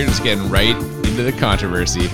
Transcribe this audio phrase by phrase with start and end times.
[0.00, 2.08] We're just getting right into the controversy.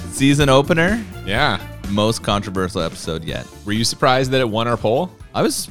[0.12, 1.60] Season opener, Yeah.
[1.90, 3.46] most controversial episode yet.
[3.66, 5.10] Were you surprised that it won our poll?
[5.34, 5.68] I was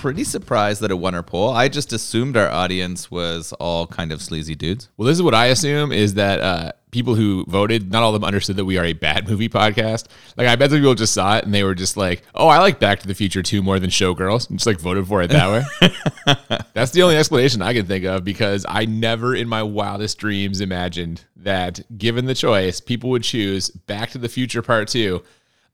[0.00, 1.50] pretty surprised that it won our poll.
[1.50, 4.88] I just assumed our audience was all kind of sleazy dudes.
[4.96, 8.20] Well, this is what I assume is that uh, people who voted, not all of
[8.20, 10.06] them understood that we are a bad movie podcast.
[10.36, 12.58] Like, I bet some people just saw it and they were just like, oh, I
[12.58, 14.48] like Back to the Future 2 more than Showgirls.
[14.48, 16.36] And just like voted for it that way.
[16.74, 20.60] That's the only explanation I can think of because I never in my wildest dreams
[20.60, 25.20] imagined that given the choice, people would choose Back to the Future Part 2,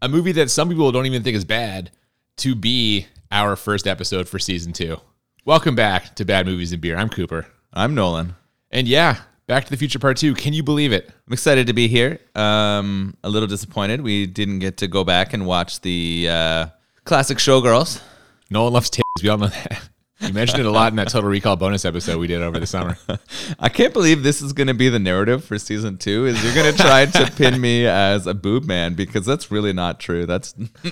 [0.00, 1.90] a movie that some people don't even think is bad,
[2.36, 4.98] to be our first episode for season two.
[5.44, 6.96] Welcome back to Bad Movies and Beer.
[6.96, 7.46] I'm Cooper.
[7.72, 8.34] I'm Nolan.
[8.70, 10.34] And yeah, Back to the Future Part 2.
[10.34, 11.10] Can you believe it?
[11.26, 12.18] I'm excited to be here.
[12.34, 16.66] Um, a little disappointed we didn't get to go back and watch the uh,
[17.04, 18.00] classic Showgirls.
[18.48, 19.22] No one loves titties.
[19.22, 19.88] We all know that.
[20.26, 22.66] You mentioned it a lot in that Total Recall bonus episode we did over the
[22.66, 22.96] summer.
[23.58, 26.26] I can't believe this is going to be the narrative for season two.
[26.26, 29.72] Is you're going to try to pin me as a boob man because that's really
[29.72, 30.26] not true.
[30.26, 30.54] That's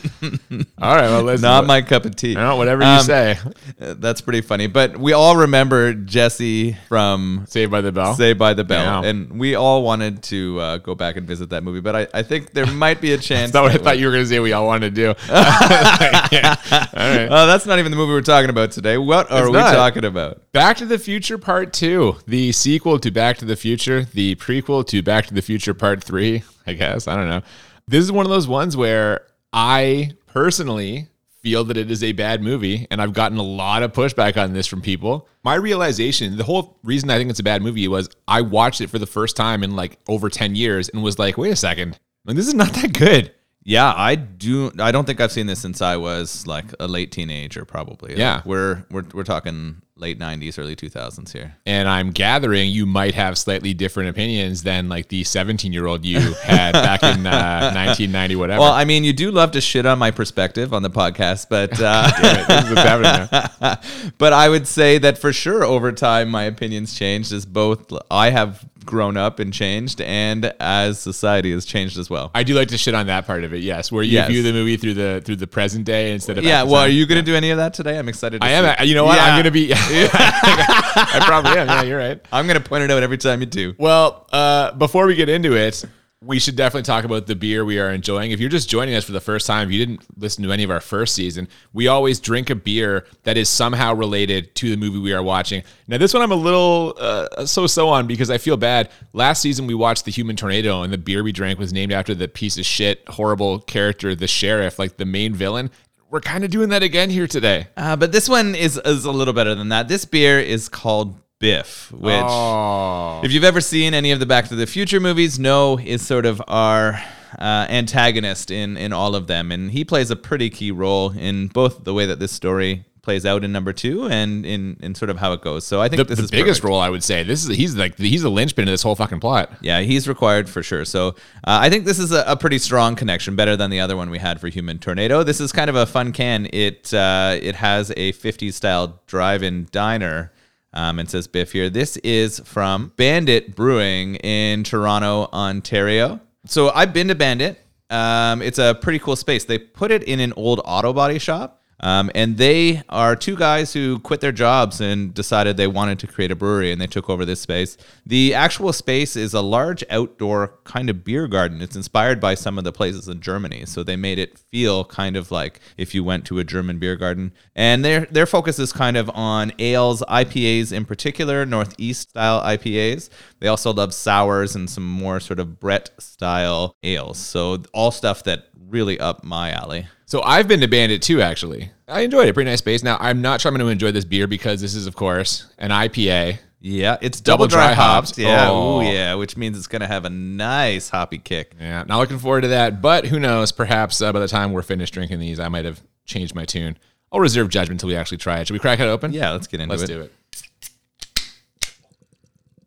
[0.81, 1.43] All right, well, listen.
[1.43, 2.35] not my cup of tea.
[2.35, 3.39] No, whatever you Um, say.
[3.81, 4.67] Uh, That's pretty funny.
[4.67, 8.15] But we all remember Jesse from Saved by the Bell.
[8.15, 9.09] Saved by the Bell, Yeah.
[9.09, 11.81] and we all wanted to uh, go back and visit that movie.
[11.81, 13.53] But I, I think there might be a chance.
[13.53, 15.15] That's not what I thought we- you were going to say we all wanted to
[15.15, 15.15] do.
[15.29, 16.57] Yeah.
[16.71, 17.29] All right.
[17.31, 18.99] Oh, that's not even the movie we're talking about today.
[19.31, 19.75] What are we not.
[19.75, 20.51] talking about?
[20.53, 24.87] Back to the Future Part 2, the sequel to Back to the Future, the prequel
[24.89, 27.07] to Back to the Future Part 3, I guess.
[27.09, 27.43] I don't know.
[27.87, 31.09] This is one of those ones where I personally
[31.43, 34.53] feel that it is a bad movie, and I've gotten a lot of pushback on
[34.53, 35.29] this from people.
[35.43, 38.91] My realization, the whole reason I think it's a bad movie was I watched it
[38.91, 41.99] for the first time in like over 10 years and was like, wait a second,
[42.25, 43.35] like, this is not that good.
[43.65, 44.73] Yeah, I do.
[44.79, 48.17] I don't think I've seen this since I was like a late teenager, probably.
[48.17, 48.37] Yeah.
[48.37, 51.57] Like, we're we're we're talking late '90s, early 2000s here.
[51.67, 56.05] And I'm gathering you might have slightly different opinions than like the 17 year old
[56.05, 58.61] you had back in uh, 1990, whatever.
[58.61, 61.73] Well, I mean, you do love to shit on my perspective on the podcast, but
[61.81, 66.45] uh, it, this is happening but I would say that for sure over time my
[66.45, 71.99] opinions changed as both I have grown up and changed and as society has changed
[71.99, 72.31] as well.
[72.35, 73.63] I do like to shit on that part of it.
[73.63, 74.29] Yes, where you Yes.
[74.29, 77.07] view the movie through the through the present day instead of yeah, well, are you
[77.07, 77.99] going to do any of that today?
[77.99, 78.87] I'm excited to I am.
[78.87, 79.19] You know what?
[79.19, 79.73] I'm gonna be.
[80.15, 81.69] I probably am.
[81.69, 82.21] Yeah, you're right.
[82.33, 83.75] I'm going to point it out every time you do.
[83.79, 85.85] Well, uh, before we get into it,
[86.25, 88.31] we should definitely talk about the beer we are enjoying.
[88.31, 90.63] If you're just joining us for the first time, if you didn't listen to any
[90.63, 94.77] of our first season, we always drink a beer that is somehow related to the
[94.77, 95.65] movie we are watching.
[95.89, 98.91] Now, this one I'm a little uh, so-so on because I feel bad.
[99.13, 102.15] Last season we watched The Human Tornado, and the beer we drank was named after
[102.15, 105.71] the piece of shit, horrible character, the sheriff, like the main villain.
[106.13, 107.69] We're kind of doing that again here today.
[107.75, 109.89] Uh, but this one is, is a little better than that.
[109.89, 113.23] This beer is called Biff, which, Oh.
[113.25, 116.27] if you've ever seen any of the Back to the Future movies, know is sort
[116.27, 117.01] of our
[117.39, 119.51] uh, antagonist in, in all of them.
[119.51, 123.27] And he plays a pretty key role in both the way that this story plays
[123.27, 125.67] out in number two and in, in sort of how it goes.
[125.67, 126.71] So I think the, this is the is biggest perfect.
[126.71, 127.25] role I would say.
[127.25, 129.53] This is he's like he's the linchpin of this whole fucking plot.
[129.61, 130.85] Yeah, he's required for sure.
[130.85, 131.13] So uh,
[131.45, 134.19] I think this is a, a pretty strong connection, better than the other one we
[134.19, 135.23] had for Human Tornado.
[135.25, 136.49] This is kind of a fun can.
[136.53, 140.33] It uh, it has a 50s style drive-in diner.
[140.75, 141.69] Um, and says Biff here.
[141.69, 146.19] This is from Bandit Brewing in Toronto, Ontario.
[146.47, 147.61] So I've been to Bandit.
[147.91, 149.45] Um, it's a pretty cool space.
[149.45, 151.62] They put it in an old auto body shop.
[151.83, 156.07] Um, and they are two guys who quit their jobs and decided they wanted to
[156.07, 157.77] create a brewery and they took over this space.
[158.07, 161.61] The actual space is a large outdoor kind of beer garden.
[161.61, 163.67] It's inspired by some of the places in Germany.
[163.67, 166.97] So they made it feel kind of like if you went to a German beer
[166.97, 167.33] garden.
[167.57, 173.09] And their their focus is kind of on ales, IPAs in particular, Northeast style IPAs.
[173.41, 177.19] They also love sours and some more sort of Brett style ales.
[177.19, 179.87] So all stuff that really up my alley.
[180.13, 181.71] So I've been to Bandit too, actually.
[181.89, 182.35] I enjoyed it.
[182.35, 182.83] Pretty nice space.
[182.83, 185.47] Now I'm not sure I'm going to enjoy this beer because this is, of course,
[185.57, 186.37] an IPA.
[186.61, 188.09] Yeah, it's Double dry, dry hopped.
[188.09, 188.19] hopped.
[188.19, 188.81] Yeah, Oh.
[188.81, 191.55] ooh, yeah, which means it's gonna have a nice hoppy kick.
[191.59, 192.83] Yeah, not looking forward to that.
[192.83, 193.53] But who knows?
[193.53, 196.77] Perhaps uh, by the time we're finished drinking these, I might have changed my tune.
[197.11, 198.47] I'll reserve judgment until we actually try it.
[198.49, 199.15] Should we crack it open?
[199.15, 199.95] Yeah, let's get into Let's it.
[199.95, 200.13] do it.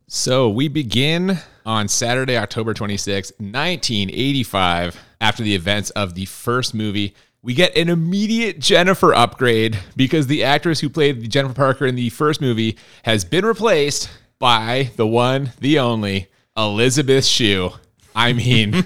[0.08, 7.14] So we begin on Saturday, October 26, 1985, after the events of the first movie.
[7.46, 12.10] We get an immediate Jennifer upgrade because the actress who played Jennifer Parker in the
[12.10, 14.10] first movie has been replaced
[14.40, 16.28] by the one, the only,
[16.58, 17.70] Elizabeth Shue.
[18.16, 18.84] I mean,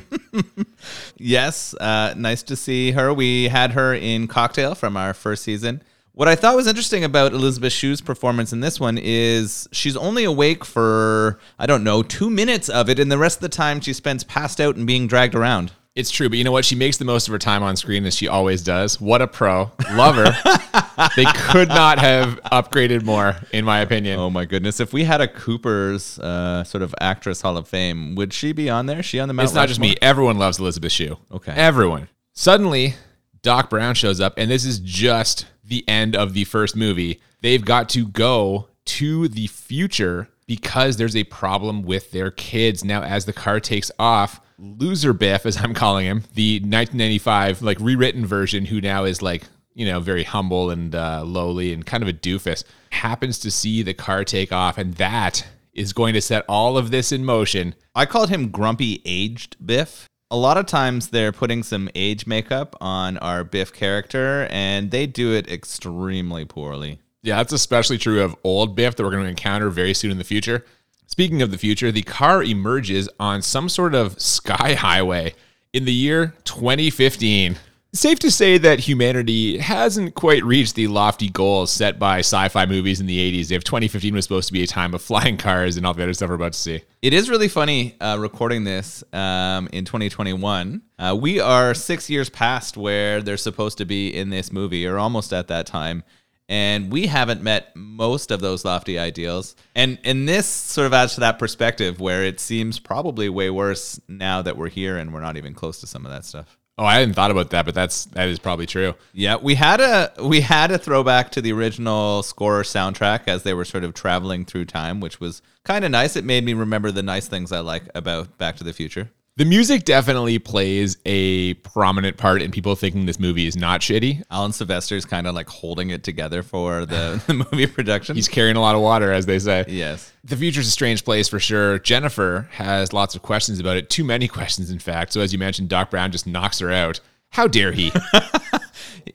[1.18, 3.14] Yes, uh, nice to see her.
[3.14, 5.82] We had her in Cocktail from our first season.
[6.12, 10.26] What I thought was interesting about Elizabeth Shue's performance in this one is she's only
[10.26, 13.80] awake for, I don't know, two minutes of it, and the rest of the time
[13.80, 15.72] she spends passed out and being dragged around.
[16.00, 16.64] It's true, but you know what?
[16.64, 19.02] She makes the most of her time on screen as she always does.
[19.02, 19.70] What a pro.
[19.92, 21.10] Love her.
[21.18, 24.18] they could not have upgraded more, in my opinion.
[24.18, 24.80] Oh my goodness.
[24.80, 28.70] If we had a Cooper's uh, sort of actress Hall of Fame, would she be
[28.70, 29.04] on there?
[29.04, 29.98] she on the Mount it's not just me.
[30.02, 31.18] Everyone loves Elizabeth Shue.
[31.34, 31.52] Okay.
[31.52, 32.08] Everyone.
[32.32, 32.96] Suddenly,
[33.42, 37.20] Doc Brown shows up, and this is just the end of the first movie.
[37.42, 42.86] They've got to go to the future because there's a problem with their kids.
[42.86, 47.80] Now, as the car takes off, Loser Biff, as I'm calling him, the 1995 like
[47.80, 52.04] rewritten version, who now is like you know very humble and uh, lowly and kind
[52.04, 56.22] of a doofus, happens to see the car take off, and that is going to
[56.22, 57.74] set all of this in motion.
[57.96, 60.08] I called him Grumpy Aged Biff.
[60.32, 65.08] A lot of times they're putting some age makeup on our Biff character, and they
[65.08, 67.00] do it extremely poorly.
[67.24, 70.18] Yeah, that's especially true of old Biff that we're going to encounter very soon in
[70.18, 70.66] the future.
[71.10, 75.34] Speaking of the future, the car emerges on some sort of sky highway
[75.74, 77.58] in the year 2015.
[77.92, 82.68] Safe to say that humanity hasn't quite reached the lofty goals set by sci fi
[82.68, 83.52] movies in the 80s.
[83.52, 86.14] If 2015 was supposed to be a time of flying cars and all the other
[86.14, 86.84] stuff we're about to see.
[87.02, 90.84] It is really funny uh, recording this um, in 2021.
[91.00, 95.00] Uh, we are six years past where they're supposed to be in this movie, or
[95.00, 96.04] almost at that time.
[96.50, 99.56] And we haven't met most of those lofty ideals.
[99.76, 104.02] And and this sort of adds to that perspective where it seems probably way worse
[104.08, 106.58] now that we're here and we're not even close to some of that stuff.
[106.80, 108.96] Oh, I hadn't thought about that, but that's that is probably true.
[109.12, 113.54] Yeah, we had a we had a throwback to the original score soundtrack as they
[113.54, 116.16] were sort of traveling through time, which was kind of nice.
[116.16, 119.12] It made me remember the nice things I like about Back to the Future.
[119.40, 124.22] The music definitely plays a prominent part in people thinking this movie is not shitty.
[124.30, 128.18] Alan Silvestri's kind of like holding it together for the, the movie production.
[128.18, 129.64] He's carrying a lot of water, as they say.
[129.70, 130.12] yes.
[130.26, 131.80] The future's a strange place for sure.
[131.80, 133.90] Jennifer has lots of questions about it.
[133.90, 135.14] Too many questions, in fact.
[135.14, 137.00] So, as you mentioned, Doc Brown just knocks her out.
[137.30, 137.94] How dare he?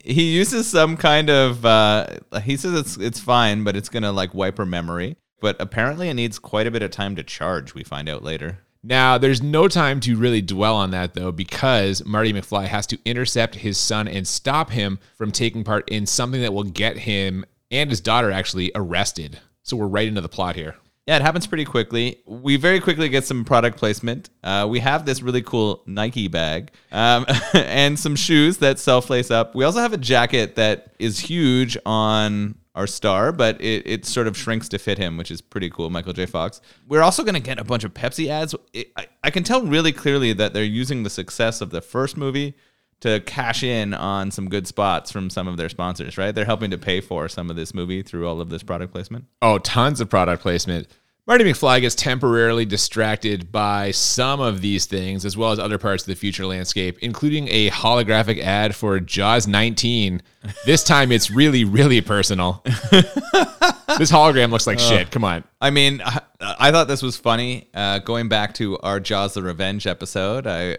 [0.02, 2.06] He uses some kind of uh,
[2.42, 5.16] he says it's it's fine, but it's gonna like wipe her memory.
[5.40, 7.74] But apparently, it needs quite a bit of time to charge.
[7.74, 8.63] We find out later.
[8.86, 12.98] Now, there's no time to really dwell on that, though, because Marty McFly has to
[13.06, 17.46] intercept his son and stop him from taking part in something that will get him
[17.70, 19.40] and his daughter actually arrested.
[19.62, 20.76] So, we're right into the plot here.
[21.06, 22.22] Yeah, it happens pretty quickly.
[22.26, 24.28] We very quickly get some product placement.
[24.42, 29.30] Uh, we have this really cool Nike bag um, and some shoes that self lace
[29.30, 29.54] up.
[29.54, 34.26] We also have a jacket that is huge on our star, but it, it sort
[34.26, 35.90] of shrinks to fit him, which is pretty cool.
[35.90, 36.26] Michael J.
[36.26, 36.60] Fox.
[36.88, 38.54] We're also going to get a bunch of Pepsi ads.
[38.72, 42.16] It, I, I can tell really clearly that they're using the success of the first
[42.16, 42.54] movie
[43.00, 46.34] to cash in on some good spots from some of their sponsors, right?
[46.34, 49.26] They're helping to pay for some of this movie through all of this product placement.
[49.42, 50.88] Oh, tons of product placement.
[51.26, 56.02] Marty McFly gets temporarily distracted by some of these things, as well as other parts
[56.02, 60.22] of the future landscape, including a holographic ad for Jaws 19.
[60.66, 62.60] This time it's really, really personal.
[62.66, 65.10] this hologram looks like shit.
[65.10, 65.42] Come on.
[65.58, 67.70] I mean, I, I thought this was funny.
[67.72, 70.72] Uh, going back to our Jaws the Revenge episode, I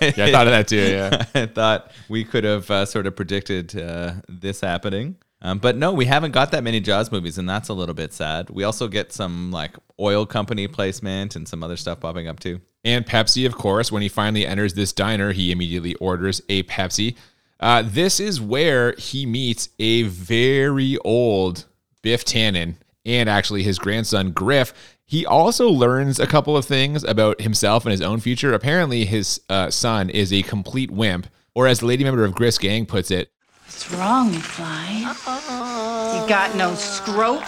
[0.00, 0.76] Yeah, I thought of that too.
[0.76, 1.24] Yeah.
[1.34, 5.16] I thought we could have uh, sort of predicted uh, this happening.
[5.40, 8.12] Um, but no, we haven't got that many Jaws movies, and that's a little bit
[8.12, 8.50] sad.
[8.50, 12.60] We also get some like oil company placement and some other stuff popping up too.
[12.84, 17.16] And Pepsi, of course, when he finally enters this diner, he immediately orders a Pepsi.
[17.60, 21.66] Uh, this is where he meets a very old
[22.02, 24.72] Biff Tannen and actually his grandson Griff.
[25.04, 28.52] He also learns a couple of things about himself and his own future.
[28.52, 32.58] Apparently, his uh, son is a complete wimp, or as the lady member of Griff's
[32.58, 33.32] gang puts it,
[33.68, 36.22] What's wrong, McFly?
[36.22, 37.42] You got no scrope?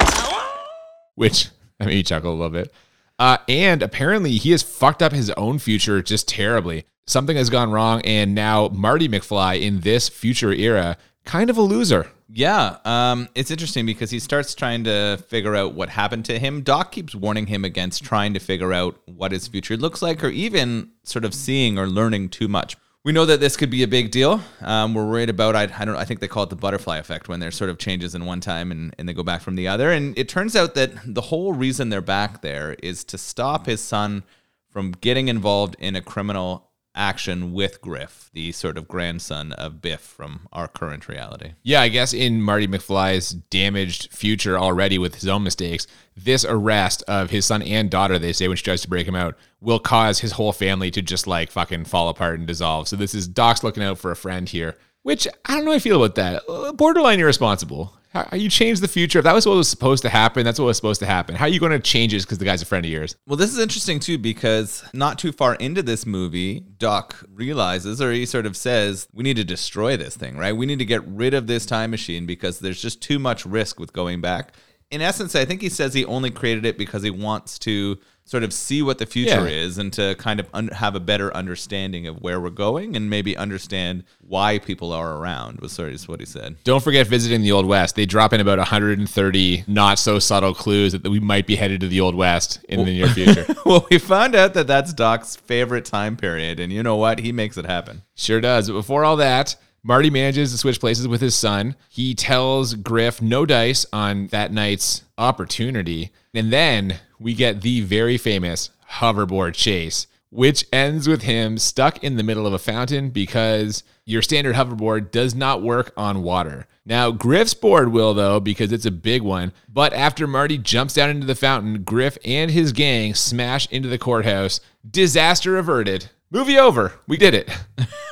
[1.15, 1.49] which
[1.81, 2.71] I made me chuckle a little bit.
[3.19, 6.85] Uh, and apparently, he has fucked up his own future just terribly.
[7.07, 11.63] Something has gone wrong, and now Marty McFly in this future era, kind of a
[11.63, 12.07] loser.
[12.29, 16.61] Yeah, um, it's interesting because he starts trying to figure out what happened to him.
[16.61, 20.29] Doc keeps warning him against trying to figure out what his future looks like, or
[20.29, 22.77] even sort of seeing or learning too much.
[23.03, 24.43] We know that this could be a big deal.
[24.61, 25.57] Um, we're worried about.
[25.57, 25.97] I, I don't.
[25.97, 28.41] I think they call it the butterfly effect when there's sort of changes in one
[28.41, 29.91] time and, and they go back from the other.
[29.91, 33.81] And it turns out that the whole reason they're back there is to stop his
[33.81, 34.23] son
[34.69, 40.01] from getting involved in a criminal action with Griff, the sort of grandson of Biff
[40.01, 41.53] from our current reality.
[41.63, 47.03] Yeah, I guess in Marty McFly's damaged future already with his own mistakes, this arrest
[47.09, 49.79] of his son and daughter, they say when she tries to break him out, will
[49.79, 52.89] cause his whole family to just like fucking fall apart and dissolve.
[52.89, 54.77] So this is Doc's looking out for a friend here.
[55.03, 56.43] Which I don't know how I feel about that.
[56.47, 57.95] Uh, Borderline irresponsible.
[58.13, 59.21] How, you change the future?
[59.21, 61.37] If that was what was supposed to happen, that's what was supposed to happen.
[61.37, 63.17] How are you going to change it because the guy's a friend of yours?
[63.27, 68.13] Well, this is interesting too because not too far into this movie, Doc realizes or
[68.13, 70.57] he sort of says, we need to destroy this thing, right?
[70.57, 73.79] We need to get rid of this time machine because there's just too much risk
[73.79, 74.55] with going back.
[74.91, 77.97] In essence, I think he says he only created it because he wants to
[78.31, 79.65] sort of see what the future Yeah.
[79.65, 83.11] is and to kind of un- have a better understanding of where we're going and
[83.11, 86.55] maybe understand why people are around was sort of what he said.
[86.63, 87.97] Don't forget visiting the Old West.
[87.97, 91.89] They drop in about 130 not so subtle clues that we might be headed to
[91.89, 93.47] the Old West in the near future.
[93.67, 97.19] well, we found out that that's Doc's favorite time period, and you know what?
[97.19, 98.03] He makes it happen.
[98.15, 98.69] Sure does.
[98.69, 101.75] But before all that, Marty manages to switch places with his son.
[101.89, 106.13] He tells Griff no dice on that night's opportunity.
[106.35, 112.17] And then we get the very famous hoverboard chase, which ends with him stuck in
[112.17, 116.67] the middle of a fountain because your standard hoverboard does not work on water.
[116.85, 119.53] Now, Griff's board will, though, because it's a big one.
[119.69, 123.99] But after Marty jumps down into the fountain, Griff and his gang smash into the
[123.99, 124.61] courthouse.
[124.89, 126.11] Disaster averted.
[126.31, 126.95] Movie over.
[127.07, 127.51] We did it.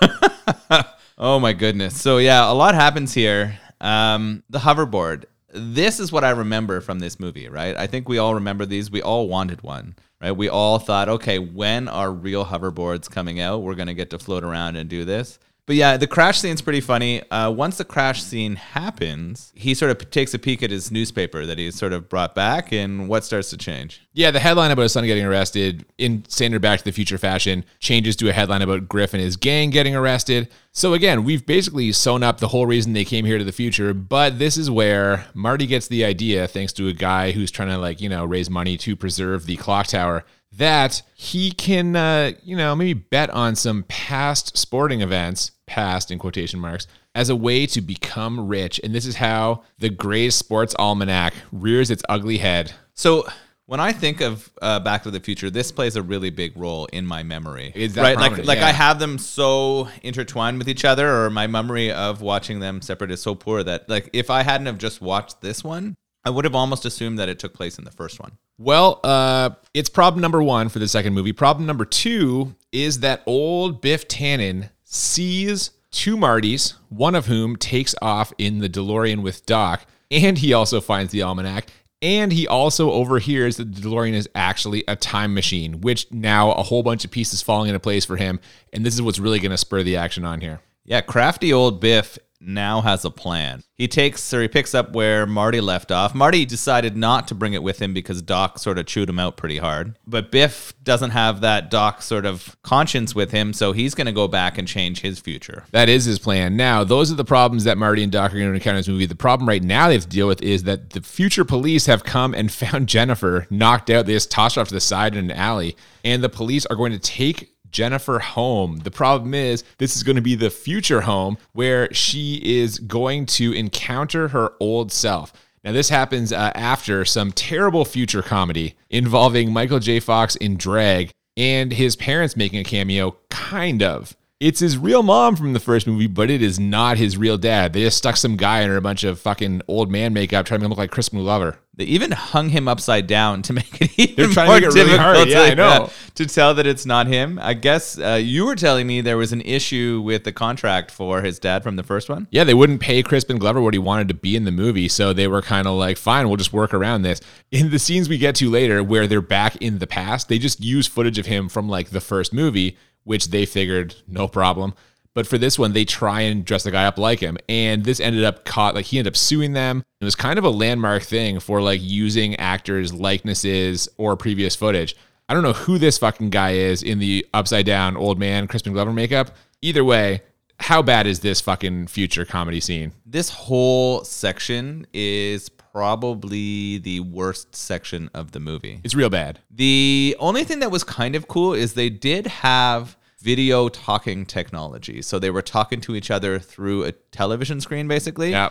[1.21, 2.01] Oh my goodness.
[2.01, 3.59] So yeah, a lot happens here.
[3.81, 5.25] Um, the hoverboard.
[5.53, 7.77] This is what I remember from this movie, right?
[7.77, 8.89] I think we all remember these.
[8.89, 10.31] We all wanted one, right?
[10.31, 13.63] We all thought, okay, when are real hoverboards coming out?
[13.63, 15.41] We're gonna get to float around and do this.
[15.69, 17.31] But yeah, the crash scene's pretty funny.
[17.31, 21.45] Uh, once the crash scene happens, he sort of takes a peek at his newspaper
[21.45, 24.01] that he's sort of brought back, and what starts to change?
[24.15, 27.67] Yeah, the headline about his son getting arrested in standard Back to the Future fashion
[27.81, 30.49] changes to a headline about Griff and his gang getting arrested.
[30.73, 33.93] So again, we've basically sewn up the whole reason they came here to the future,
[33.93, 37.77] but this is where Marty gets the idea, thanks to a guy who's trying to
[37.77, 42.57] like, you know, raise money to preserve the clock tower, that he can, uh, you
[42.57, 47.67] know, maybe bet on some past sporting events, past in quotation marks, as a way
[47.67, 48.81] to become rich.
[48.83, 52.73] And this is how the Gray's Sports Almanac rears its ugly head.
[52.95, 53.29] So
[53.67, 56.87] when I think of uh, Back to the Future, this plays a really big role
[56.87, 57.71] in my memory.
[57.75, 58.17] Is that right?
[58.17, 58.69] Like, like Yeah.
[58.69, 63.11] I have them so intertwined with each other, or my memory of watching them separate
[63.11, 66.45] is so poor that, like, if I hadn't have just watched this one, I would
[66.47, 68.33] have almost assumed that it took place in the first one.
[68.59, 71.33] Well, uh, it's problem number one for the second movie.
[71.33, 77.95] Problem number two is that old Biff Tannen sees two Martys, one of whom takes
[78.01, 81.69] off in the DeLorean with Doc, and he also finds the almanac.
[82.01, 86.63] And he also overhears that the DeLorean is actually a time machine, which now a
[86.63, 88.41] whole bunch of pieces falling into place for him.
[88.73, 90.61] And this is what's really going to spur the action on here.
[90.85, 93.63] Yeah, crafty old Biff now has a plan.
[93.75, 96.15] He takes or he picks up where Marty left off.
[96.15, 99.37] Marty decided not to bring it with him because Doc sort of chewed him out
[99.37, 99.97] pretty hard.
[100.07, 104.13] But Biff doesn't have that Doc sort of conscience with him, so he's going to
[104.13, 105.65] go back and change his future.
[105.71, 106.57] That is his plan.
[106.57, 108.89] Now, those are the problems that Marty and Doc are going to encounter in this
[108.89, 109.07] movie.
[109.07, 112.05] The problem right now they have to deal with is that the future police have
[112.05, 114.07] come and found Jennifer knocked out.
[114.07, 116.77] They just tossed her off to the side in an alley, and the police are
[116.77, 118.79] going to take Jennifer home.
[118.79, 123.27] The problem is, this is going to be the future home where she is going
[123.27, 125.33] to encounter her old self.
[125.65, 130.01] Now, this happens uh, after some terrible future comedy involving Michael J.
[130.01, 134.17] Fox in drag and his parents making a cameo, kind of.
[134.41, 137.73] It's his real mom from the first movie, but it is not his real dad.
[137.73, 140.63] They just stuck some guy under a bunch of fucking old man makeup trying to
[140.63, 141.59] make him look like Crispin Glover.
[141.75, 144.63] They even hung him upside down to make it even They're trying to more make
[144.63, 145.29] it really difficult hard.
[145.29, 145.91] Yeah, to, I know.
[146.15, 147.41] to tell that it's not him.
[147.43, 151.21] I guess uh, you were telling me there was an issue with the contract for
[151.23, 152.29] his dad from the first one.
[152.31, 155.13] Yeah, they wouldn't pay Crispin Glover what he wanted to be in the movie, so
[155.13, 157.21] they were kind of like, fine, we'll just work around this.
[157.51, 160.63] In the scenes we get to later, where they're back in the past, they just
[160.63, 162.77] use footage of him from like the first movie,
[163.09, 164.75] which they figured no problem.
[165.15, 167.39] But for this one, they try and dress the guy up like him.
[167.49, 169.83] And this ended up caught, like, he ended up suing them.
[170.01, 174.95] It was kind of a landmark thing for like using actors' likenesses or previous footage.
[175.29, 178.75] I don't know who this fucking guy is in the upside down old man Crispin
[178.75, 179.31] Glover makeup.
[179.63, 180.21] Either way,
[180.61, 182.93] how bad is this fucking future comedy scene?
[183.07, 188.81] This whole section is probably the worst section of the movie.
[188.85, 189.39] It's real bad.
[189.51, 195.03] The only thing that was kind of cool is they did have video talking technology.
[195.03, 198.31] So they were talking to each other through a television screen, basically.
[198.31, 198.51] Yeah.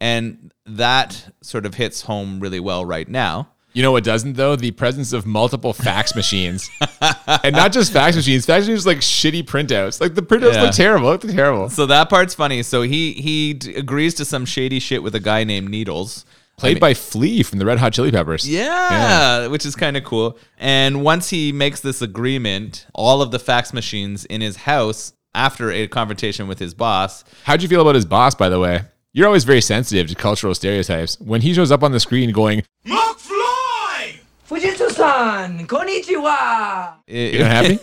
[0.00, 3.50] And that sort of hits home really well right now.
[3.74, 4.56] You know what doesn't though?
[4.56, 6.68] The presence of multiple fax machines,
[7.44, 8.44] and not just fax machines.
[8.46, 10.00] Fax machines like shitty printouts.
[10.00, 10.62] Like the printouts Yeah.
[10.62, 11.08] look terrible.
[11.10, 11.68] Look terrible.
[11.68, 12.62] So that part's funny.
[12.64, 16.24] So he he d- agrees to some shady shit with a guy named Needles.
[16.58, 18.48] Played by Flea from the Red Hot Chili Peppers.
[18.48, 20.36] Yeah, which is kind of cool.
[20.58, 25.70] And once he makes this agreement, all of the fax machines in his house after
[25.70, 27.22] a confrontation with his boss.
[27.44, 28.80] How'd you feel about his boss, by the way?
[29.12, 31.18] You're always very sensitive to cultural stereotypes.
[31.20, 34.18] When he shows up on the screen going, McFly!
[34.48, 36.94] Fujitsu-san, konnichiwa.
[37.06, 37.78] It- You not happy?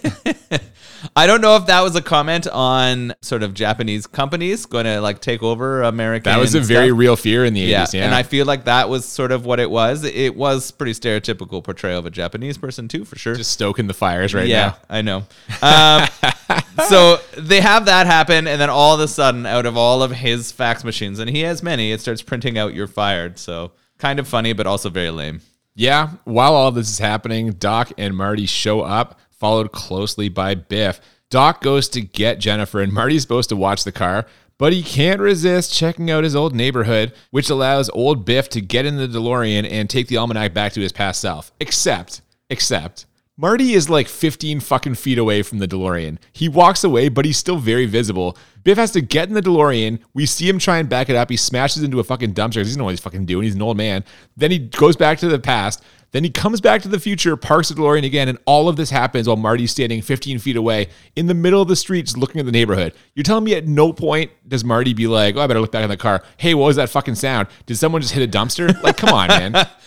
[1.16, 5.02] I don't know if that was a comment on sort of Japanese companies going to
[5.02, 6.32] like take over American.
[6.32, 7.94] that was a very real fear in the 80s.
[7.94, 10.04] yeah, and I feel like that was sort of what it was.
[10.04, 13.36] It was pretty stereotypical portrayal of a Japanese person too, for sure.
[13.36, 14.50] just stoking the fires right now.
[14.50, 14.78] yeah, now.
[14.90, 15.24] I know.
[15.62, 20.04] Um, so they have that happen, and then all of a sudden, out of all
[20.04, 23.72] of his fax machines, and he has many, it starts printing out "You're fired." So
[23.98, 25.42] kind of funny, but also very lame.
[25.78, 31.00] Yeah, while all this is happening, Doc and Marty show up, followed closely by Biff.
[31.30, 34.26] Doc goes to get Jennifer, and Marty's supposed to watch the car,
[34.58, 38.88] but he can't resist checking out his old neighborhood, which allows old Biff to get
[38.88, 41.52] in the DeLorean and take the almanac back to his past self.
[41.60, 43.06] Except, except,
[43.38, 46.18] Marty is like 15 fucking feet away from the DeLorean.
[46.34, 48.36] He walks away, but he's still very visible.
[48.64, 50.00] Biff has to get in the DeLorean.
[50.16, 51.30] We see him try and back it up.
[51.30, 53.44] He smashes into a fucking dumpster because he doesn't know what he's fucking doing.
[53.44, 54.04] He's an old man.
[54.36, 55.84] Then he goes back to the past.
[56.16, 58.90] Then he comes back to the future, parks the DeLorean again, and all of this
[58.90, 62.46] happens while Marty's standing 15 feet away in the middle of the streets looking at
[62.46, 62.94] the neighborhood.
[63.16, 65.84] You're telling me at no point does Marty be like, oh, I better look back
[65.84, 66.24] in the car.
[66.38, 67.50] Hey, what was that fucking sound?
[67.66, 68.82] Did someone just hit a dumpster?
[68.82, 69.68] Like, come on, man.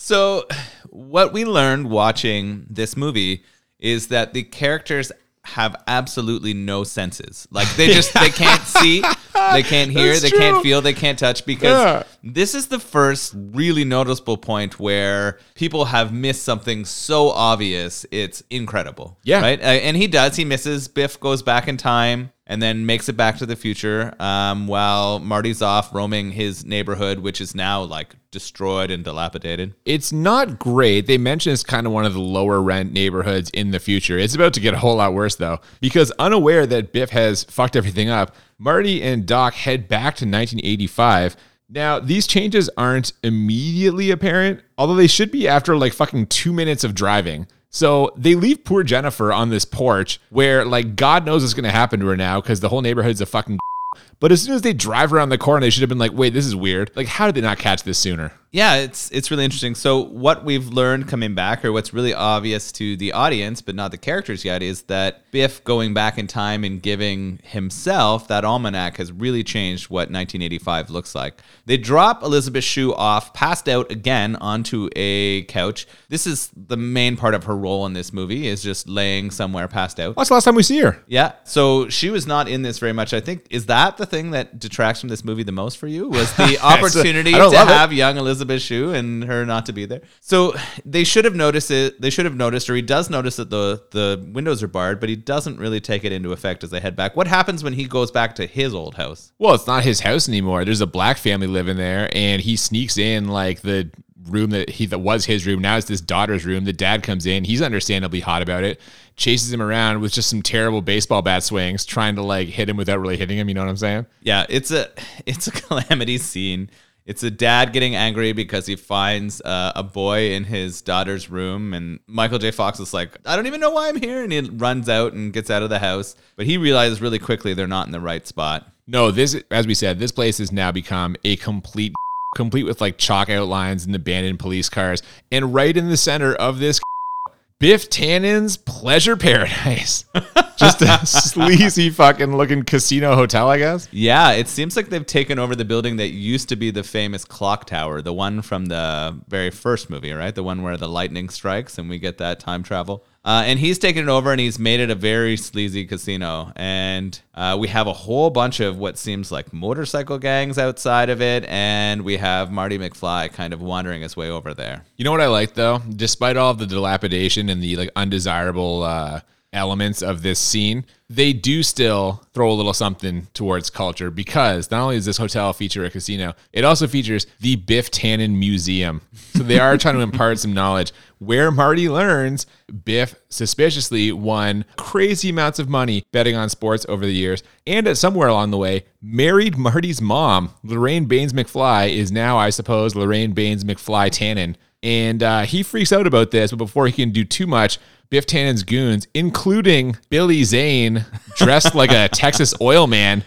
[0.00, 0.46] So,
[0.90, 3.42] what we learned watching this movie
[3.80, 5.10] is that the characters
[5.42, 7.48] have absolutely no senses.
[7.50, 9.02] Like they just they can't see,
[9.52, 10.38] they can't hear, That's they true.
[10.38, 12.02] can't feel, they can't touch because Yeah.
[12.22, 18.04] this is the first really noticeable point where people have missed something so obvious.
[18.10, 19.18] It's incredible.
[19.22, 19.40] Yeah.
[19.40, 19.60] Right?
[19.60, 20.36] Uh, and he does.
[20.36, 20.88] He misses.
[20.88, 25.18] Biff goes back in time and then makes it back to the future um, while
[25.18, 29.74] Marty's off roaming his neighborhood, which is now like destroyed and dilapidated.
[29.84, 31.06] It's not great.
[31.06, 34.18] They mention it's kind of one of the lower rent neighborhoods in the future.
[34.18, 37.76] It's about to get a whole lot worse though, because unaware that Biff has fucked
[37.76, 41.36] everything up, Marty and Doc head back to 1985.
[41.70, 46.82] Now, these changes aren't immediately apparent, although they should be after like fucking two minutes
[46.82, 47.46] of driving.
[47.70, 51.70] So they leave poor Jennifer on this porch where, like, God knows what's going to
[51.70, 53.58] happen to her now because the whole neighborhood's a fucking.
[54.20, 56.34] But as soon as they drive around the corner, they should have been like, wait,
[56.34, 56.90] this is weird.
[56.96, 58.32] Like, how did they not catch this sooner?
[58.50, 59.74] Yeah, it's it's really interesting.
[59.74, 63.90] So what we've learned coming back, or what's really obvious to the audience, but not
[63.90, 68.96] the characters yet, is that Biff going back in time and giving himself that almanac
[68.96, 71.42] has really changed what 1985 looks like.
[71.66, 75.86] They drop Elizabeth Shue off, passed out again onto a couch.
[76.08, 79.68] This is the main part of her role in this movie is just laying somewhere
[79.68, 80.16] passed out.
[80.16, 81.02] What's the last time we see her?
[81.06, 83.12] Yeah, so she was not in this very much.
[83.12, 86.08] I think is that the thing that detracts from this movie the most for you
[86.08, 87.72] was the opportunity to love it.
[87.72, 90.02] have young Elizabeth Shue and her not to be there.
[90.20, 92.00] So they should have noticed it.
[92.00, 95.08] They should have noticed, or he does notice that the the windows are barred, but
[95.08, 97.16] he doesn't really take it into effect as they head back.
[97.16, 99.32] What happens when he goes back to his old house?
[99.38, 100.64] Well, it's not his house anymore.
[100.64, 103.90] There's a black family living there, and he sneaks in like the
[104.26, 105.60] room that he that was his room.
[105.60, 106.64] Now it's this daughter's room.
[106.64, 107.44] The dad comes in.
[107.44, 108.80] He's understandably hot about it.
[109.16, 112.76] Chases him around with just some terrible baseball bat swings, trying to like hit him
[112.76, 113.48] without really hitting him.
[113.48, 114.06] You know what I'm saying?
[114.22, 114.90] Yeah, it's a
[115.26, 116.70] it's a calamity scene.
[117.06, 121.72] It's a dad getting angry because he finds uh, a boy in his daughter's room,
[121.72, 122.50] and Michael J.
[122.50, 125.32] Fox is like, "I don't even know why I'm here," and he runs out and
[125.32, 126.16] gets out of the house.
[126.36, 128.70] But he realizes really quickly they're not in the right spot.
[128.86, 131.94] No, this as we said, this place has now become a complete
[132.34, 135.02] complete with like chalk outlines and abandoned police cars.
[135.30, 136.80] And right in the center of this
[137.60, 140.04] Biff Tannen's Pleasure Paradise.
[140.56, 143.88] Just a sleazy fucking looking casino hotel, I guess.
[143.90, 147.24] Yeah, it seems like they've taken over the building that used to be the famous
[147.24, 150.34] clock tower, the one from the very first movie, right?
[150.34, 153.04] The one where the lightning strikes and we get that time travel.
[153.28, 156.50] Uh, and he's taken it over and he's made it a very sleazy casino.
[156.56, 161.20] And uh, we have a whole bunch of what seems like motorcycle gangs outside of
[161.20, 161.44] it.
[161.44, 164.82] And we have Marty McFly kind of wandering his way over there.
[164.96, 165.80] You know what I like though?
[165.94, 169.20] Despite all the dilapidation and the like undesirable uh,
[169.52, 174.82] elements of this scene, they do still throw a little something towards culture because not
[174.82, 179.00] only does this hotel feature a casino, it also features the Biff Tannen Museum.
[179.34, 182.46] So they are trying to impart some knowledge where Marty learns
[182.84, 187.96] Biff suspiciously won crazy amounts of money betting on sports over the years, and at
[187.96, 193.32] somewhere along the way, married Marty's mom, Lorraine Baines McFly, is now, I suppose, Lorraine
[193.32, 194.56] Baines McFly Tannen.
[194.80, 197.78] And uh, he freaks out about this, but before he can do too much,
[198.10, 201.04] Biff Tannen's goons, including Billy Zane,
[201.36, 203.22] dressed like a Texas oil man,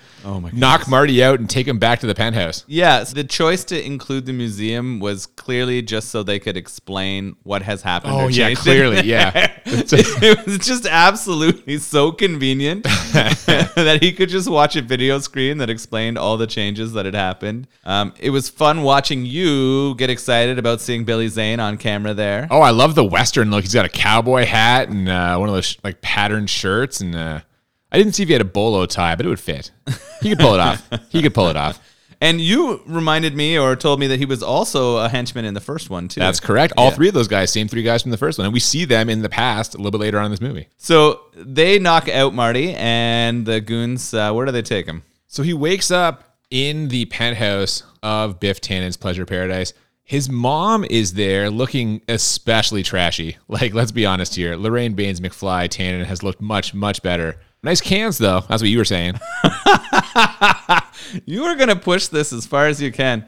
[0.54, 2.66] knock Marty out and take him back to the penthouse.
[2.68, 7.36] Yeah, so the choice to include the museum was clearly just so they could explain
[7.44, 8.14] what has happened.
[8.14, 8.64] Oh, yeah, changed it.
[8.64, 9.32] clearly, yeah.
[9.66, 12.84] it was just absolutely so convenient.
[13.76, 17.16] that he could just watch a video screen that explained all the changes that had
[17.16, 17.68] happened.
[17.84, 22.48] Um, it was fun watching you get excited about seeing Billy Zane on camera there.
[22.50, 23.64] Oh, I love the Western look.
[23.64, 27.02] He's got a cowboy hat and uh, one of those like patterned shirts.
[27.02, 27.42] And uh,
[27.92, 29.72] I didn't see if he had a bolo tie, but it would fit.
[30.22, 30.88] He could pull it off.
[31.10, 31.80] He could pull it off.
[32.24, 35.60] And you reminded me or told me that he was also a henchman in the
[35.60, 36.20] first one too.
[36.20, 36.74] That's correct.
[36.78, 36.96] All Yeah.
[36.96, 38.46] three of those guys, same three guys from the first one.
[38.46, 40.68] And we see them in the past a little bit later on in this movie.
[40.78, 44.14] So they knock out Marty and the goons.
[44.14, 45.02] Uh, where do they take him?
[45.28, 49.74] So he wakes up in the penthouse of Biff Tannen's Pleasure Paradise.
[50.04, 53.38] His mom is there looking especially trashy.
[53.48, 54.56] Like, let's be honest here.
[54.58, 57.38] Lorraine Baines McFly Tannen has looked much, much better.
[57.64, 58.42] Nice cans, though.
[58.50, 59.20] That's what you were saying.
[61.26, 63.26] You are going to push this as far as you can.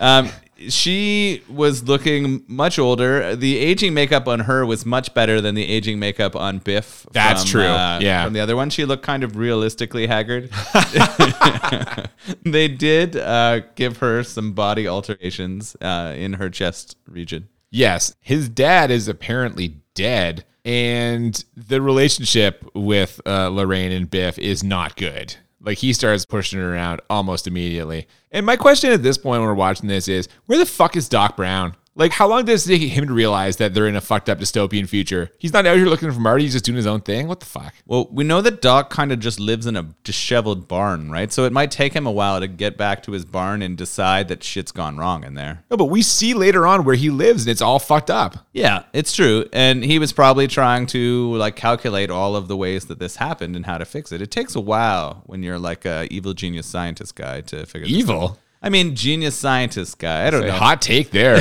[0.00, 0.30] Um,
[0.68, 3.36] she was looking much older.
[3.36, 7.04] The aging makeup on her was much better than the aging makeup on Biff.
[7.12, 7.66] That's from, true.
[7.66, 8.24] uh, Yeah.
[8.24, 10.50] From the other one, she looked kind of realistically haggard.
[12.42, 17.48] they did uh, give her some body alterations uh, in her chest region.
[17.70, 24.64] Yes, his dad is apparently dead, and the relationship with uh, Lorraine and Biff is
[24.64, 25.36] not good.
[25.60, 28.08] Like he starts pushing her around almost immediately.
[28.32, 31.08] And my question at this point when we're watching this is, where the fuck is
[31.08, 31.76] Doc Brown?
[31.96, 34.38] Like, how long does it take him to realize that they're in a fucked up
[34.38, 35.30] dystopian future?
[35.38, 36.44] He's not out here looking for Marty.
[36.44, 37.26] He's just doing his own thing.
[37.26, 37.74] What the fuck?
[37.86, 41.32] Well, we know that Doc kind of just lives in a disheveled barn, right?
[41.32, 44.28] So it might take him a while to get back to his barn and decide
[44.28, 45.64] that shit's gone wrong in there.
[45.70, 48.46] No, but we see later on where he lives, and it's all fucked up.
[48.52, 49.46] Yeah, it's true.
[49.54, 53.56] And he was probably trying to like calculate all of the ways that this happened
[53.56, 54.20] and how to fix it.
[54.20, 58.10] It takes a while when you're like a evil genius scientist guy to figure this
[58.10, 58.38] out.
[58.62, 60.26] I mean, genius scientist guy.
[60.26, 60.52] I don't know.
[60.52, 61.38] hot take there.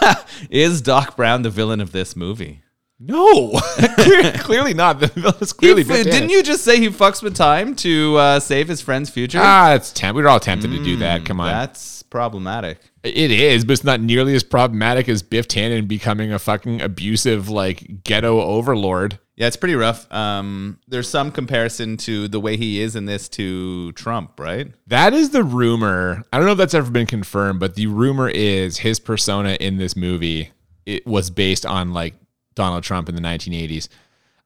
[0.50, 2.60] Is Doc Brown the villain of this movie?
[3.00, 3.50] no,
[3.98, 4.98] Clear- clearly not.
[5.00, 6.32] The villain's clearly He- Biff didn't Tannen.
[6.32, 9.40] you just say he fucks with time to uh, save his friend's future?
[9.42, 10.16] Ah, it's temp.
[10.16, 11.24] We were all tempted to do that.
[11.26, 11.48] Come on.
[11.48, 12.78] That's problematic.
[13.02, 17.48] It is, but it's not nearly as problematic as Biff Tannen becoming a fucking abusive,
[17.50, 19.18] like, ghetto overlord.
[19.36, 20.10] Yeah, it's pretty rough.
[20.12, 24.68] Um, there's some comparison to the way he is in this to Trump, right?
[24.86, 26.22] That is the rumor.
[26.32, 29.76] I don't know if that's ever been confirmed, but the rumor is his persona in
[29.76, 30.52] this movie
[30.86, 32.14] it was based on like
[32.54, 33.88] Donald Trump in the 1980s.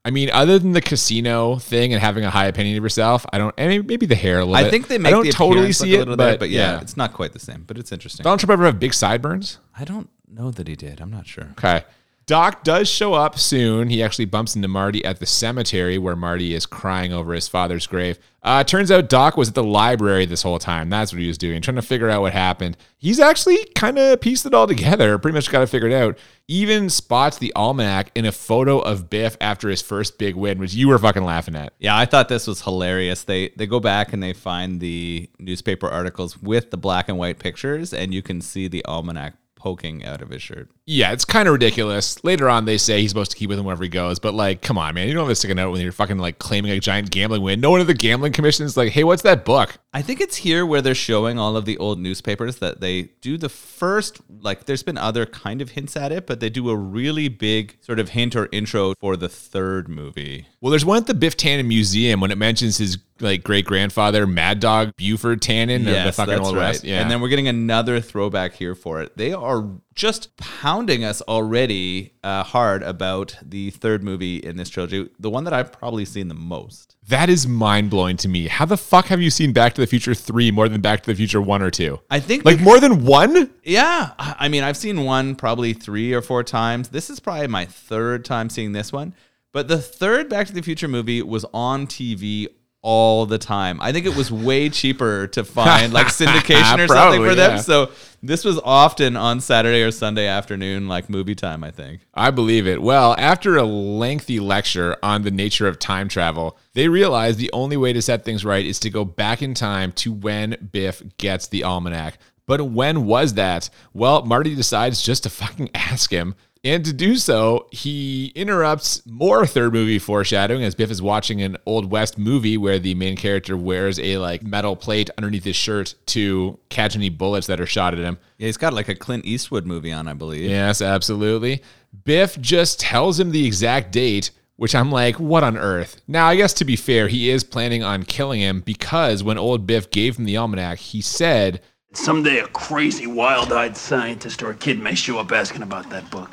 [0.05, 3.38] I mean, other than the casino thing and having a high opinion of yourself, I
[3.38, 3.55] don't.
[3.59, 4.70] And maybe the hair a little I bit.
[4.70, 6.81] think they make I don't the totally see a it, little but, there, but yeah,
[6.81, 7.64] it's not quite the same.
[7.66, 8.22] But it's interesting.
[8.24, 9.59] Donald Trump ever have big sideburns?
[9.77, 11.01] I don't know that he did.
[11.01, 11.48] I'm not sure.
[11.59, 11.85] Okay.
[12.28, 13.88] Doc does show up soon.
[13.88, 17.86] He actually bumps into Marty at the cemetery where Marty is crying over his father's
[17.86, 18.18] grave.
[18.42, 20.90] Uh, turns out Doc was at the library this whole time.
[20.90, 22.76] That's what he was doing, trying to figure out what happened.
[22.98, 26.18] He's actually kind of pieced it all together, pretty much got it figured out.
[26.48, 30.74] Even spots the almanac in a photo of Biff after his first big win, which
[30.74, 31.72] you were fucking laughing at.
[31.78, 33.22] Yeah, I thought this was hilarious.
[33.24, 37.38] They they go back and they find the newspaper articles with the black and white
[37.38, 40.71] pictures, and you can see the almanac poking out of his shirt.
[40.87, 42.23] Yeah, it's kind of ridiculous.
[42.25, 44.62] Later on, they say he's supposed to keep with him wherever he goes, but like,
[44.62, 46.71] come on, man, you don't have to stick it out when you're fucking like claiming
[46.71, 47.61] a giant gambling win.
[47.61, 49.79] No one at the gambling commission is like, hey, what's that book?
[49.92, 53.37] I think it's here where they're showing all of the old newspapers that they do
[53.37, 56.77] the first, like, there's been other kind of hints at it, but they do a
[56.77, 60.47] really big sort of hint or intro for the third movie.
[60.61, 64.26] Well, there's one at the Biff Tannen Museum when it mentions his like great grandfather,
[64.26, 66.68] Mad Dog Buford Tannen, of the fucking that's old right.
[66.68, 66.85] west.
[66.85, 69.16] Yeah, And then we're getting another throwback here for it.
[69.16, 75.09] They are just pounding us already uh, hard about the third movie in this trilogy,
[75.18, 76.94] the one that I've probably seen the most.
[77.09, 78.46] that is mind blowing to me.
[78.46, 81.11] How the fuck have you seen Back to the Future three more than Back to
[81.11, 81.98] the Future one or two?
[82.11, 83.50] I think Like more than one?
[83.64, 86.90] Yeah, I I mean, I've seen one probably three or four times.
[86.90, 89.14] This is probably my third time seeing this one.
[89.52, 92.46] But the third Back to the Future movie was on TV
[92.82, 93.80] all the time.
[93.80, 97.52] I think it was way cheaper to find like syndication or something for them.
[97.52, 97.60] yeah.
[97.60, 97.90] So
[98.22, 102.06] this was often on Saturday or Sunday afternoon, like movie time, I think.
[102.14, 102.80] I believe it.
[102.80, 107.76] Well, after a lengthy lecture on the nature of time travel, they realize the only
[107.76, 111.48] way to set things right is to go back in time to when Biff gets
[111.48, 112.18] the almanac.
[112.46, 113.68] But when was that?
[113.92, 116.34] Well, Marty decides just to fucking ask him.
[116.68, 121.57] And to do so, he interrupts more third movie foreshadowing as Biff is watching an
[121.64, 125.94] Old West movie where the main character wears a like metal plate underneath his shirt
[126.09, 128.18] to catch any bullets that are shot at him.
[128.37, 130.50] Yeah, he's got like a Clint Eastwood movie on, I believe.
[130.50, 131.62] Yes, absolutely.
[132.04, 136.02] Biff just tells him the exact date, which I'm like, what on earth?
[136.07, 139.66] Now, I guess to be fair, he is planning on killing him because when old
[139.66, 141.62] Biff gave him the almanac, he said,
[141.98, 146.08] Someday a crazy, wild eyed scientist or a kid may show up asking about that
[146.11, 146.30] book.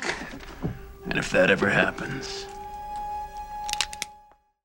[1.04, 2.46] And if that ever happens,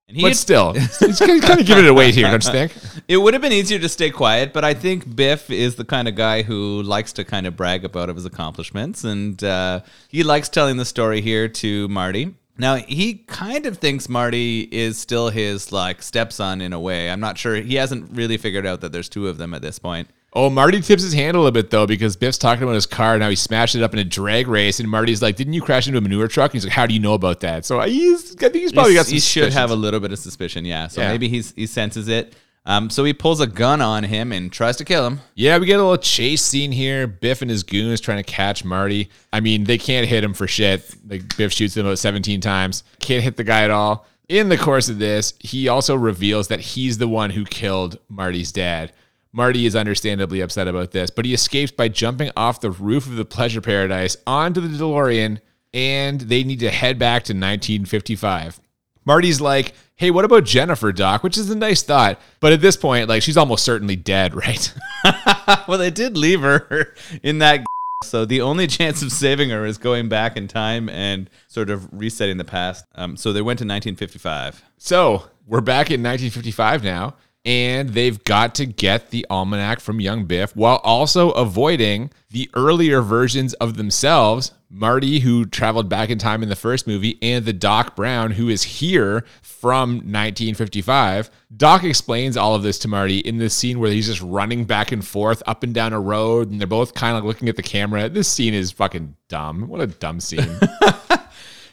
[0.08, 2.76] And he But still, he's kind of giving it away here, don't you think?
[3.08, 6.08] It would have been easier to stay quiet, but I think Biff is the kind
[6.08, 10.50] of guy who likes to kind of brag about his accomplishments, and uh, he likes
[10.50, 12.36] telling the story here to Marty.
[12.58, 17.10] Now he kind of thinks Marty is still his like stepson in a way.
[17.10, 17.56] I'm not sure.
[17.56, 20.10] He hasn't really figured out that there's two of them at this point.
[20.34, 23.18] Oh, Marty tips his hand a little bit though because Biff's talking about his car.
[23.18, 25.88] Now he smashed it up in a drag race, and Marty's like, "Didn't you crash
[25.88, 28.36] into a manure truck?" And he's like, "How do you know about that?" So he's,
[28.38, 29.14] I think he's probably got some.
[29.16, 30.88] he should have a little bit of suspicion, yeah.
[30.88, 31.10] So Yeah.
[31.12, 32.34] maybe he's he senses it.
[32.66, 35.20] Um, so he pulls a gun on him and tries to kill him.
[35.34, 37.08] Yeah, we get a little chase scene here.
[37.08, 39.10] Biff and his goons trying to catch Marty.
[39.34, 40.96] I mean, they can't hit him for shit.
[41.10, 42.84] Like Biff shoots him about 17 times.
[43.00, 44.06] Can't hit the guy at all.
[44.30, 48.52] In the course of this, he also reveals that he's the one who killed Marty's
[48.52, 48.94] dad.
[49.34, 53.16] Marty is understandably upset about this, but he escapes by jumping off the roof of
[53.16, 55.40] the pleasure paradise onto the DeLorean,
[55.74, 58.60] and they need to head back to 1955.
[59.06, 61.24] Marty's like, hey, what about Jennifer, Doc?
[61.24, 62.20] Which is a nice thought.
[62.40, 64.74] But at this point, like, she's almost certainly dead, right?
[65.68, 67.62] well, they did leave her in that.
[68.04, 71.88] So the only chance of saving her is going back in time and sort of
[71.94, 72.84] resetting the past.
[72.96, 74.64] Um, so they went to 1955.
[74.80, 77.14] So we're back in 1955 now,
[77.46, 83.02] and they've got to get the almanac from young Biff while also avoiding the earlier
[83.02, 84.54] versions of themselves.
[84.74, 88.48] Marty, who traveled back in time in the first movie, and the Doc Brown, who
[88.48, 91.30] is here from 1955.
[91.58, 94.94] Doc explains all of this to Marty in this scene where he's just running back
[94.94, 97.64] and forth up and down a road, and they're both kind of looking at the
[97.64, 98.08] camera.
[98.08, 99.68] This scene is fucking dumb.
[99.68, 100.58] What a dumb scene.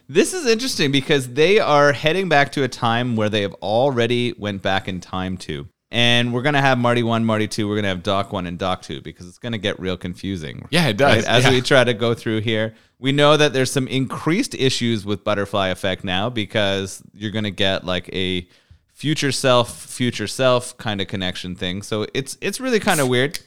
[0.08, 4.32] This is interesting because they are heading back to a time where they have already
[4.38, 5.68] went back in time to.
[5.90, 7.68] And we're gonna have Marty one, Marty two.
[7.68, 10.66] We're gonna have Doc one and Doc two because it's gonna get real confusing.
[10.70, 11.24] Yeah, it does.
[11.24, 11.50] As Yeah.
[11.50, 15.68] we try to go through here, we know that there's some increased issues with butterfly
[15.68, 18.46] effect now because you're gonna get like a
[18.92, 21.82] future self, future self kind of connection thing.
[21.82, 23.40] So it's it's really kind of weird.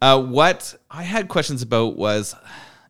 [0.00, 2.34] Uh, what I had questions about was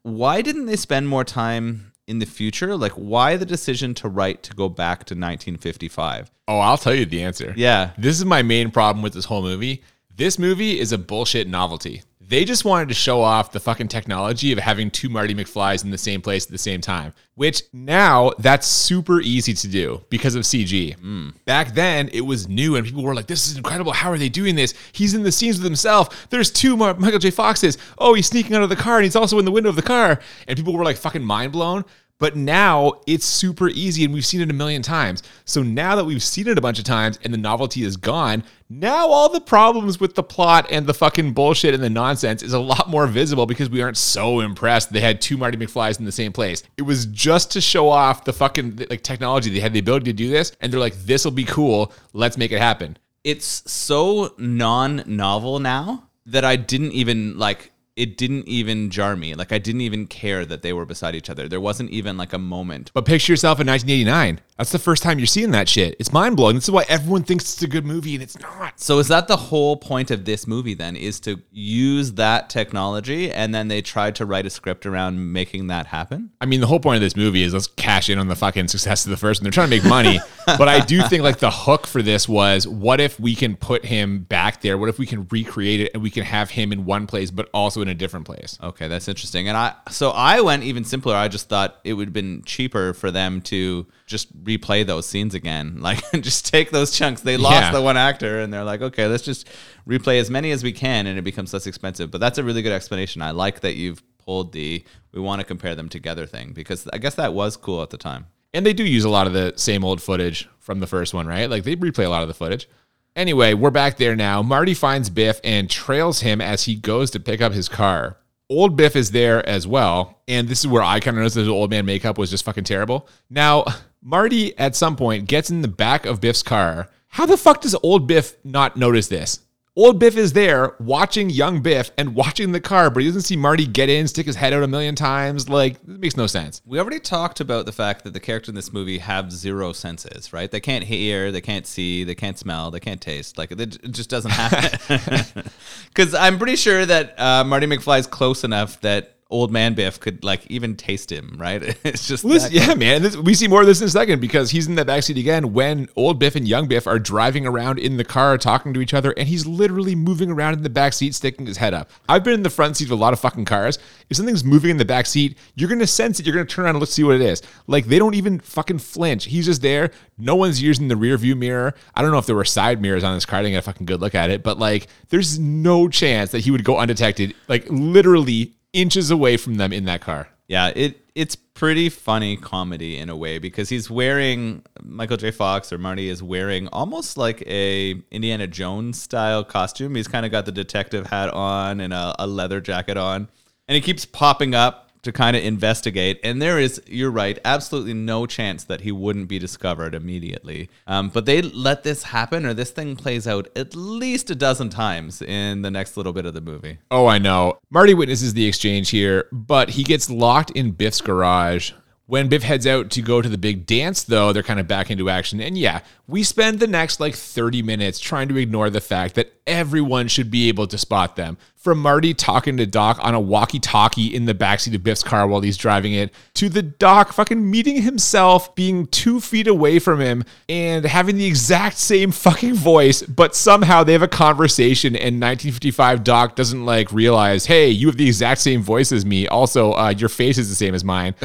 [0.02, 2.76] why didn't they spend more time in the future?
[2.76, 6.30] Like, why the decision to write to go back to 1955?
[6.48, 7.54] oh, I'll tell you the answer.
[7.56, 7.92] Yeah.
[7.96, 9.82] This is my main problem with this whole movie.
[10.14, 12.02] This movie is a bullshit novelty.
[12.32, 15.90] They just wanted to show off the fucking technology of having two Marty McFlys in
[15.90, 20.34] the same place at the same time, which now that's super easy to do because
[20.34, 20.98] of CG.
[20.98, 21.34] Mm.
[21.44, 23.92] Back then, it was new and people were like, this is incredible.
[23.92, 24.72] How are they doing this?
[24.92, 26.30] He's in the scenes with himself.
[26.30, 27.30] There's two Mar- Michael J.
[27.30, 27.76] Foxes.
[27.98, 29.82] Oh, he's sneaking out of the car and he's also in the window of the
[29.82, 30.18] car.
[30.48, 31.84] And people were like fucking mind blown.
[32.22, 35.24] But now it's super easy and we've seen it a million times.
[35.44, 38.44] So now that we've seen it a bunch of times and the novelty is gone,
[38.80, 42.52] now all the problems with the plot and the fucking bullshit and the nonsense is
[42.52, 46.04] a lot more visible because we aren't so impressed they had two Marty McFlys in
[46.04, 46.62] the same place.
[46.76, 49.50] It was just to show off the fucking like technology.
[49.50, 51.92] They had the ability to do this and they're like, this will be cool.
[52.12, 52.96] Let's make it happen.
[53.24, 57.71] It's so non-novel now that I didn't even like.
[57.94, 59.34] It didn't even jar me.
[59.34, 61.46] Like I didn't even care that they were beside each other.
[61.46, 62.90] There wasn't even like a moment.
[62.94, 64.40] But picture yourself in 1989.
[64.56, 65.96] That's the first time you're seeing that shit.
[65.98, 66.54] It's mind blowing.
[66.54, 68.80] This is why everyone thinks it's a good movie and it's not.
[68.80, 73.30] So is that the whole point of this movie then is to use that technology
[73.30, 76.30] and then they tried to write a script around making that happen?
[76.40, 78.68] I mean, the whole point of this movie is let's cash in on the fucking
[78.68, 79.44] success of the first one.
[79.44, 80.20] They're trying to make money.
[80.46, 83.84] but I do think like the hook for this was what if we can put
[83.84, 84.78] him back there?
[84.78, 87.50] What if we can recreate it and we can have him in one place but
[87.52, 88.56] also in a different place?
[88.62, 89.48] Okay, that's interesting.
[89.48, 91.14] And I so I went even simpler.
[91.14, 95.34] I just thought it would have been cheaper for them to just replay those scenes
[95.34, 95.78] again.
[95.82, 97.20] Like just take those chunks.
[97.22, 97.72] They lost Yeah.
[97.72, 99.48] the one actor and they're like, "Okay, let's just
[99.86, 102.62] replay as many as we can and it becomes less expensive." But that's a really
[102.62, 103.20] good explanation.
[103.20, 106.98] I like that you've pulled the we want to compare them together thing because I
[106.98, 108.26] guess that was cool at the time.
[108.54, 111.26] And they do use a lot of the same old footage from the first one,
[111.26, 111.48] right?
[111.50, 112.68] Like they replay a lot of the footage.
[113.14, 114.42] Anyway, we're back there now.
[114.42, 118.16] Marty finds Biff and trails him as he goes to pick up his car.
[118.48, 120.22] Old Biff is there as well.
[120.26, 122.64] And this is where I kind of noticed that old man makeup was just fucking
[122.64, 123.06] terrible.
[123.28, 123.64] Now,
[124.00, 126.88] Marty at some point gets in the back of Biff's car.
[127.08, 129.40] How the fuck does old Biff not notice this?
[129.74, 133.36] Old Biff is there watching young Biff and watching the car, but he doesn't see
[133.36, 135.48] Marty get in, stick his head out a million times.
[135.48, 136.60] Like, it makes no sense.
[136.66, 140.30] We already talked about the fact that the character in this movie have zero senses,
[140.30, 140.50] right?
[140.50, 143.38] They can't hear, they can't see, they can't smell, they can't taste.
[143.38, 145.44] Like it, just doesn't happen.
[145.88, 149.98] Because I'm pretty sure that uh, Marty McFly is close enough that old man Biff
[149.98, 151.76] could like even taste him, right?
[151.84, 153.02] It's just that yeah, man.
[153.02, 155.52] This, we see more of this in a second because he's in the backseat again
[155.52, 158.94] when old Biff and young Biff are driving around in the car talking to each
[158.94, 161.90] other, and he's literally moving around in the backseat, sticking his head up.
[162.08, 163.78] I've been in the front seat of a lot of fucking cars.
[164.10, 166.26] If something's moving in the back seat, you're gonna sense it.
[166.26, 167.42] You're gonna turn around and look see what it is.
[167.66, 169.24] Like they don't even fucking flinch.
[169.24, 169.90] He's just there.
[170.18, 171.74] No one's using the rear view mirror.
[171.94, 173.40] I don't know if there were side mirrors on this car.
[173.40, 176.40] I didn't get a fucking good look at it, but like, there's no chance that
[176.40, 177.34] he would go undetected.
[177.48, 180.28] Like literally inches away from them in that car.
[180.48, 185.30] Yeah, it it's pretty funny comedy in a way because he's wearing Michael J.
[185.30, 189.94] Fox or Marty is wearing almost like a Indiana Jones style costume.
[189.94, 193.28] He's kind of got the detective hat on and a, a leather jacket on,
[193.68, 196.20] and he keeps popping up to kind of investigate.
[196.22, 200.70] And there is, you're right, absolutely no chance that he wouldn't be discovered immediately.
[200.86, 204.68] Um, but they let this happen, or this thing plays out at least a dozen
[204.68, 206.78] times in the next little bit of the movie.
[206.90, 207.58] Oh, I know.
[207.70, 211.72] Marty witnesses the exchange here, but he gets locked in Biff's garage.
[212.12, 214.90] When Biff heads out to go to the big dance, though, they're kind of back
[214.90, 215.40] into action.
[215.40, 219.32] And yeah, we spend the next like 30 minutes trying to ignore the fact that
[219.46, 221.38] everyone should be able to spot them.
[221.56, 225.26] From Marty talking to Doc on a walkie talkie in the backseat of Biff's car
[225.26, 229.98] while he's driving it, to the Doc fucking meeting himself, being two feet away from
[229.98, 235.18] him, and having the exact same fucking voice, but somehow they have a conversation, and
[235.18, 239.26] 1955 Doc doesn't like realize, hey, you have the exact same voice as me.
[239.28, 241.14] Also, uh, your face is the same as mine.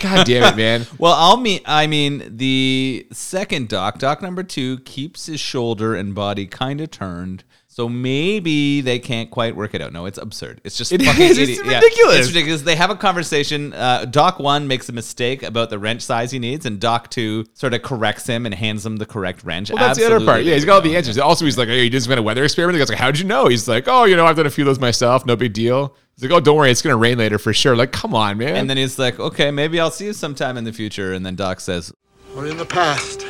[0.00, 0.86] God damn it, man.
[0.98, 6.14] Well, I'll mean I mean the second doc, doc number two, keeps his shoulder and
[6.14, 7.44] body kind of turned.
[7.78, 9.92] So maybe they can't quite work it out.
[9.92, 10.60] No, it's absurd.
[10.64, 11.38] It's just It fucking is.
[11.38, 11.64] It's.
[11.64, 12.18] Yeah, ridiculous.
[12.18, 12.62] it's ridiculous.
[12.62, 13.72] They have a conversation.
[13.72, 17.44] Uh, doc one makes a mistake about the wrench size he needs, and Doc two
[17.54, 19.70] sort of corrects him and hands him the correct wrench.
[19.70, 20.42] Well, that's the other part.
[20.42, 21.18] Yeah, he's got all the answers.
[21.18, 22.74] Also, he's like, hey, you just went a weather experiment.
[22.74, 23.46] The guy's like, how did you know?
[23.46, 25.24] He's like, oh, you know, I've done a few of those myself.
[25.24, 25.94] No big deal.
[26.18, 27.76] He's like, oh, don't worry, it's gonna rain later for sure.
[27.76, 28.56] Like, come on, man.
[28.56, 31.12] And then he's like, okay, maybe I'll see you sometime in the future.
[31.12, 31.92] And then Doc says,
[32.34, 33.24] Or in the past.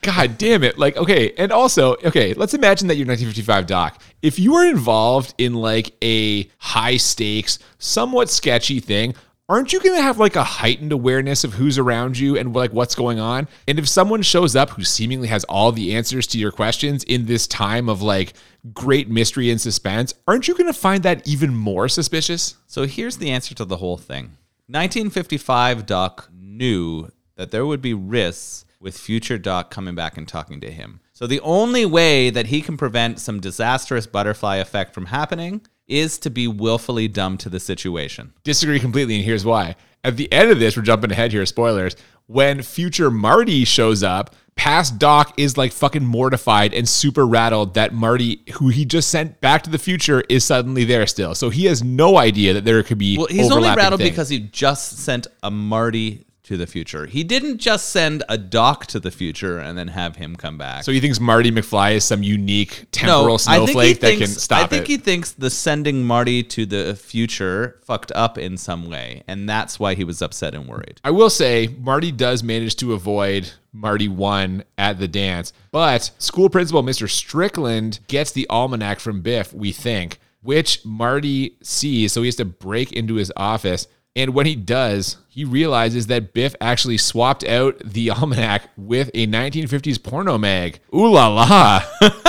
[0.00, 0.78] God damn it.
[0.78, 1.34] Like, okay.
[1.36, 4.02] And also, okay, let's imagine that you're 1955 Doc.
[4.22, 9.14] If you were involved in like a high stakes, somewhat sketchy thing,
[9.52, 12.72] aren't you going to have like a heightened awareness of who's around you and like
[12.72, 13.46] what's going on?
[13.68, 17.26] And if someone shows up who seemingly has all the answers to your questions in
[17.26, 18.32] this time of like
[18.72, 22.56] great mystery and suspense, aren't you going to find that even more suspicious?
[22.66, 24.38] So here's the answer to the whole thing.
[24.68, 30.62] 1955 Doc knew that there would be risks with future Doc coming back and talking
[30.62, 31.00] to him.
[31.12, 36.18] So the only way that he can prevent some disastrous butterfly effect from happening is
[36.18, 38.32] to be willfully dumb to the situation.
[38.44, 39.76] disagree completely, and here's why.
[40.04, 41.94] At the end of this, we're jumping ahead here, spoilers.
[42.26, 47.92] When future Marty shows up, past Doc is like fucking mortified and super rattled that
[47.92, 51.34] Marty, who he just sent back to the future, is suddenly there still.
[51.34, 53.16] So he has no idea that there could be.
[53.18, 54.10] Well, he's only rattled things.
[54.10, 57.06] because he just sent a Marty to the future.
[57.06, 60.82] He didn't just send a Doc to the future and then have him come back.
[60.82, 64.64] So he thinks Marty McFly is some unique temporal snowflake that can stop it.
[64.64, 64.88] I think it.
[64.88, 69.78] he thinks the sending Marty to the future fucked up in some way, and that's
[69.78, 71.00] why he was upset and worried.
[71.04, 76.50] I will say Marty does manage to avoid Marty 1 at the dance, but school
[76.50, 77.08] principal Mr.
[77.08, 82.12] Strickland gets the almanac from Biff, we think, which Marty sees.
[82.12, 83.86] So he has to break into his office.
[84.14, 89.26] And when he does, he realizes that Biff actually swapped out the almanac with a
[89.26, 90.78] 1950s porno mag.
[90.94, 91.82] Ooh la la.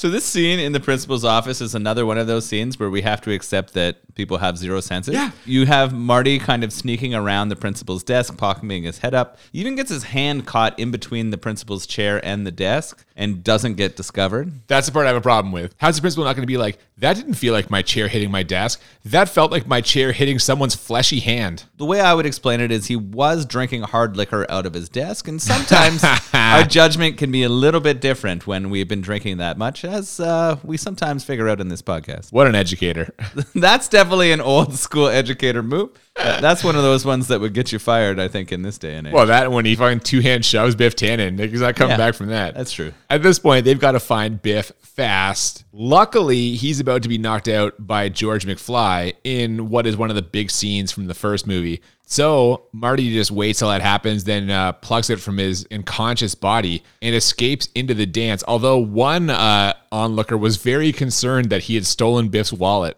[0.00, 3.02] So this scene in the principal's office is another one of those scenes where we
[3.02, 5.12] have to accept that people have zero senses.
[5.12, 5.30] Yeah.
[5.44, 9.36] You have Marty kind of sneaking around the principal's desk, pocketing his head up.
[9.52, 13.44] He even gets his hand caught in between the principal's chair and the desk and
[13.44, 14.50] doesn't get discovered.
[14.68, 15.74] That's the part I have a problem with.
[15.76, 18.30] How's the principal not going to be like, that didn't feel like my chair hitting
[18.30, 18.80] my desk?
[19.04, 21.64] That felt like my chair hitting someone's fleshy hand.
[21.76, 24.90] The way I would explain it is he was drinking hard liquor out of his
[24.90, 26.02] desk, and sometimes
[26.50, 30.20] our judgment can be a little bit different when we've been drinking that much, as
[30.20, 32.32] uh, we sometimes figure out in this podcast.
[32.32, 33.14] What an educator.
[33.54, 35.90] That's definitely an old school educator move.
[36.16, 38.78] Uh, That's one of those ones that would get you fired, I think, in this
[38.78, 39.12] day and age.
[39.14, 42.14] Well, that when he fucking two hand shoves Biff Tannen, he's not coming Yeah, back
[42.14, 42.54] from that.
[42.54, 42.92] that's true.
[43.08, 45.64] At this point, they've got to find Biff fast.
[45.72, 50.16] Luckily, he's about to be knocked out by George McFly in what is one of
[50.16, 51.80] the big scenes from the first movie.
[52.04, 56.82] So Marty just waits till that happens, then uh, plucks it from his unconscious body
[57.02, 58.42] and escapes into the dance.
[58.48, 62.96] Although one uh, onlooker was very concerned that he had stolen Biff's wallet.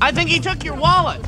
[0.00, 1.20] I think he took your wallet.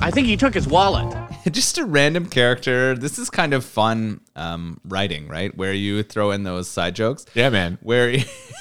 [0.00, 1.16] I think he took his wallet.
[1.50, 2.94] just a random character.
[2.96, 5.56] This is kind of fun um, writing, right?
[5.56, 7.26] Where you throw in those side jokes.
[7.34, 7.78] Yeah, man.
[7.82, 8.16] Where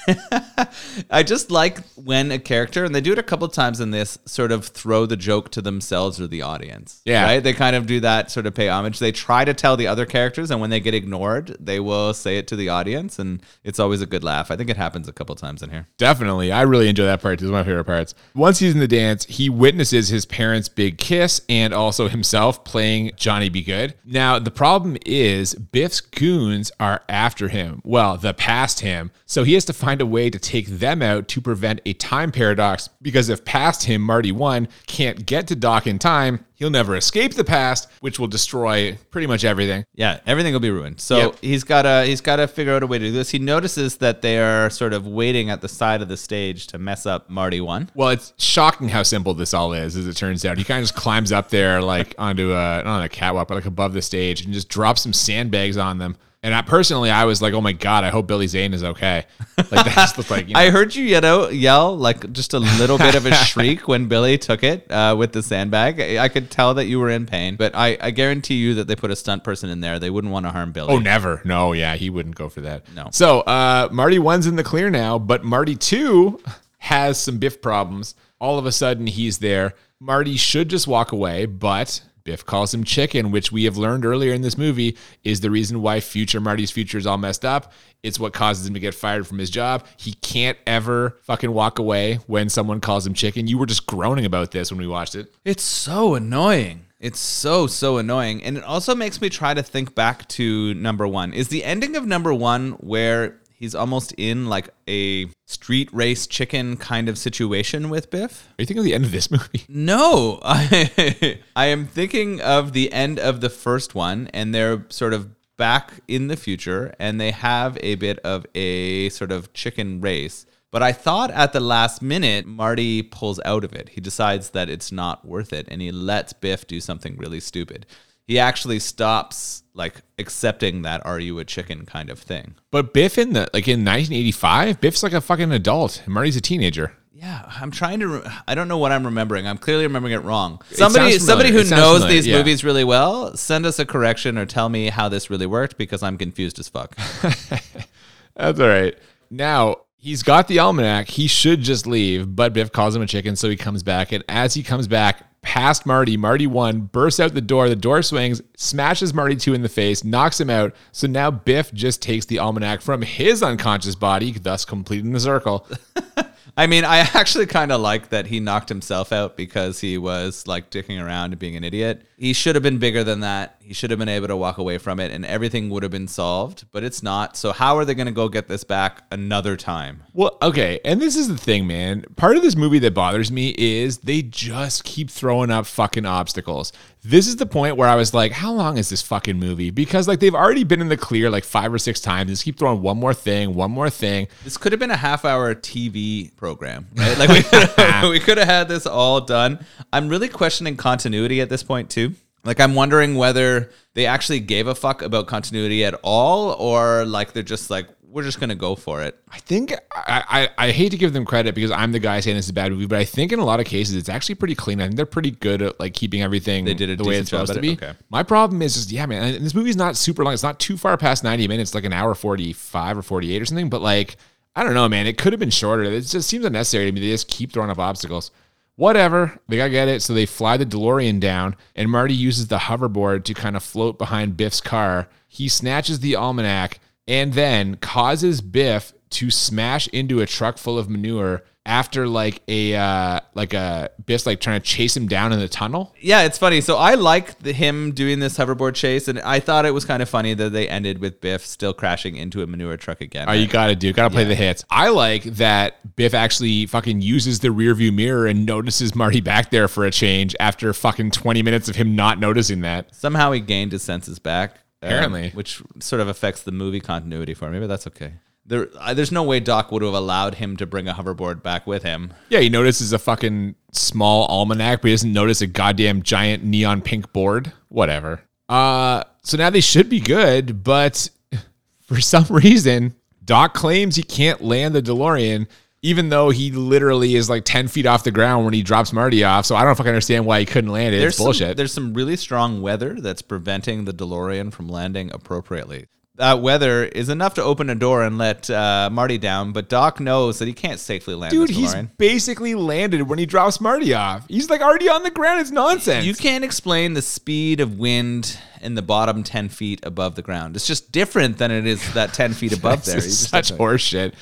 [1.10, 4.18] I just like when a character, and they do it a couple times in this,
[4.26, 7.02] sort of throw the joke to themselves or the audience.
[7.06, 7.24] Yeah.
[7.24, 7.44] Right?
[7.44, 9.00] They kind of do that, sort of pay homage.
[9.00, 12.38] They try to tell the other characters, and when they get ignored, they will say
[12.38, 14.52] it to the audience, and it's always a good laugh.
[14.52, 15.88] I think it happens a couple times in here.
[15.98, 16.52] Definitely.
[16.52, 17.34] I really enjoy that part.
[17.34, 18.14] It's one of my favorite parts.
[18.34, 23.12] Once he's in the dance, he witnesses his parents' big kiss and also himself playing
[23.16, 23.62] Johnny B.
[23.62, 23.96] Goode.
[24.06, 27.82] Now, the problem is Biff's goons are after him.
[27.84, 29.12] Well, the past him.
[29.26, 32.32] So he has to find a way to take them out to prevent a time
[32.32, 36.96] paradox because if past him, Marty 1, can't get to Doc in time, he'll never
[36.96, 39.84] escape the past, which will destroy pretty much everything.
[39.96, 41.02] Yeah, everything will be ruined.
[41.02, 41.36] So Yep.
[41.42, 43.32] he's gotta he's gotta figure out a way to do this.
[43.32, 46.78] He notices that they are sort of waiting at the side of the stage to
[46.78, 47.90] mess up Marty one.
[47.96, 50.60] Well, it's shocking how simple this all is, as it turns out.
[50.60, 53.56] He kind of just climbs up there, like onto a not on a catwalk, but
[53.56, 56.16] like above the stage, and just drops some sandbags on them.
[56.44, 59.26] And I personally, I was like, "Oh my god, I hope Billy Zane is okay."
[59.58, 60.48] Like that just looked like.
[60.48, 63.88] You know, I heard you yell, yell like just a little bit of a shriek
[63.88, 66.02] when Billy took it uh, with the sandbag.
[66.02, 68.88] I, I could tell that you were in pain, but I, I guarantee you that
[68.88, 70.00] they put a stunt person in there.
[70.00, 70.92] They wouldn't want to harm Billy.
[70.92, 71.44] Oh, never.
[71.46, 72.92] No, yeah, he wouldn't go for that.
[72.96, 73.10] No.
[73.12, 76.42] So, uh, Marty one's in the clear now, but Marty two
[76.80, 78.16] has some Biff problems.
[78.40, 79.76] All of a sudden, he's there.
[80.00, 84.34] Marty should just walk away, but Biff calls him chicken, which we have learned earlier
[84.34, 87.74] in this movie is the reason why future Marty's future is all messed up.
[88.04, 89.86] It's what causes him to get fired from his job.
[89.98, 93.48] He can't ever fucking walk away when someone calls him chicken.
[93.48, 95.34] You were just groaning about this when we watched it.
[95.46, 96.86] It's so annoying.
[97.00, 98.44] It's so, so annoying.
[98.44, 101.34] And it also makes me try to think back to number one.
[101.34, 106.76] Is the ending of number one where he's almost in like a street race chicken
[106.76, 108.50] kind of situation with Biff?
[108.58, 109.64] Are you thinking of the end of this movie?
[109.70, 115.14] No, I, I am thinking of the end of the first one, and they're sort
[115.14, 120.02] of back in the future, and they have a bit of a sort of chicken
[120.02, 120.48] race.
[120.72, 123.90] But I thought at the last minute, Marty pulls out of it.
[123.90, 127.86] He decides that it's not worth it, and he lets Biff do something really stupid.
[128.26, 132.56] He actually stops like accepting that "Are you a chicken?" kind of thing.
[132.72, 136.04] But Biff in the like in 1985, Biff's like a fucking adult.
[136.08, 136.94] Marty's a teenager.
[137.14, 138.08] Yeah, I'm trying to.
[138.08, 139.46] Re- I don't know what I'm remembering.
[139.46, 140.60] I'm clearly remembering it wrong.
[140.72, 141.60] Somebody, sounds somebody who.
[141.60, 142.38] It knows these yeah.
[142.38, 146.02] movies really well, send us a correction or tell me how this really worked because
[146.02, 146.96] I'm confused as fuck.
[148.36, 148.98] That's all right.
[149.30, 151.08] Now he's got the almanac.
[151.08, 154.12] He should just leave, but Biff calls him a chicken, so he comes back.
[154.12, 157.70] And as he comes back past Marty, Marty one bursts out the door.
[157.70, 160.76] The door swings, smashes Marty two in the face, knocks him out.
[160.92, 165.68] So now Biff just takes the almanac from his unconscious body, thus completing the circle.
[166.58, 170.48] I mean, I actually kind of like that he knocked himself out because he was
[170.48, 172.04] like dicking around and being an idiot.
[172.18, 173.56] He should have been bigger than that.
[173.60, 176.08] He should have been able to walk away from it and everything would have been
[176.08, 177.38] solved, but it's not.
[177.38, 180.04] So, how are they going to go get this back another time?
[180.14, 182.06] Well, okay, and this is the thing, man.
[182.16, 186.74] Part of this movie that bothers me is they just keep throwing up fucking obstacles.
[187.04, 189.72] This is the point where I was like, how long is this fucking movie?
[189.72, 192.30] Because like they've already been in the clear like five or six times.
[192.30, 194.28] Just keep throwing one more thing, one more thing.
[194.44, 197.18] This could have been a half hour TV program, right?
[197.18, 199.66] Like we could have, we could have had this all done.
[199.92, 202.14] I'm really questioning continuity at this point too.
[202.44, 207.34] Like I'm wondering whether they actually gave a fuck about continuity at all, or like
[207.34, 209.18] they're just like we're just gonna go for it.
[209.30, 212.36] I think I, I I hate to give them credit because I'm the guy saying
[212.36, 214.36] this is a bad movie, but I think in a lot of cases it's actually
[214.36, 214.82] pretty clean.
[214.82, 217.50] I think they're pretty good at like keeping everything They did the way it's supposed
[217.50, 217.74] job to be.
[217.74, 217.94] Okay.
[218.10, 219.36] My problem is just yeah, man.
[219.36, 220.34] And this movie's not super long.
[220.34, 223.70] It's not too far past 90 minutes, like an hour 45 or 48 or something.
[223.70, 224.18] But like
[224.56, 225.08] I don't know, man.
[225.08, 225.84] It could have been shorter.
[225.84, 227.00] It just seems unnecessary to me.
[227.00, 228.32] They just keep throwing up obstacles.
[228.76, 229.40] Whatever.
[229.48, 230.02] They gotta get it.
[230.02, 233.98] So they fly the DeLorean down, and Marty uses the hoverboard to kind of float
[233.98, 235.08] behind Biff's car.
[235.30, 240.90] He snatches the almanac and then causes Biff to smash into a truck full of
[240.90, 245.40] manure after like a uh like a Biff's like trying to chase him down in
[245.40, 245.94] the tunnel.
[246.00, 246.60] Yeah, it's funny.
[246.62, 250.02] So I like the, him doing this hoverboard chase, and I thought it was kind
[250.02, 253.30] of funny that they ended with Biff still crashing into a manure truck again.
[253.30, 254.66] Oh, you gotta do, gotta play the hits.
[254.70, 259.52] I like that Biff actually fucking uses the rear view mirror and notices Marty back
[259.52, 262.96] there for a change after fucking 20 minutes of him not noticing that.
[262.96, 264.58] Somehow he gained his senses back.
[264.82, 265.30] Um, Apparently.
[265.32, 268.14] which sort of affects the movie continuity for me, but that's okay.
[268.46, 271.68] There, uh, there's no way Doc would have allowed him to bring a hoverboard back
[271.68, 272.14] with him.
[272.30, 276.82] Yeah, he notices a fucking small almanac, but he doesn't notice a goddamn giant neon
[276.82, 277.54] pink board.
[277.70, 278.22] Whatever.
[278.50, 281.10] Uh, so now they should be good, but
[281.82, 285.48] for some reason, Doc claims he can't land the DeLorean.
[285.82, 289.24] Even though he literally is like 10 feet off the ground when he drops Marty
[289.24, 289.46] off.
[289.46, 291.00] So I don't fucking understand why he couldn't land it.
[291.00, 291.58] There's it's some, bullshit.
[291.58, 295.88] there's some really strong weather that's preventing the DeLorean from landing appropriately.
[296.16, 300.00] That weather is enough to open a door and let uh, Marty down, but Doc
[300.00, 304.28] knows that he can't safely land Dude, he's basically landed when he drops Marty off.
[304.28, 305.40] He's like already on the ground.
[305.42, 306.06] It's nonsense.
[306.06, 310.56] You can't explain the speed of wind in the bottom 10 feet above the ground.
[310.56, 312.96] It's just different than it is that 10 feet above there.
[312.96, 314.14] This You is just such have to- horse shit.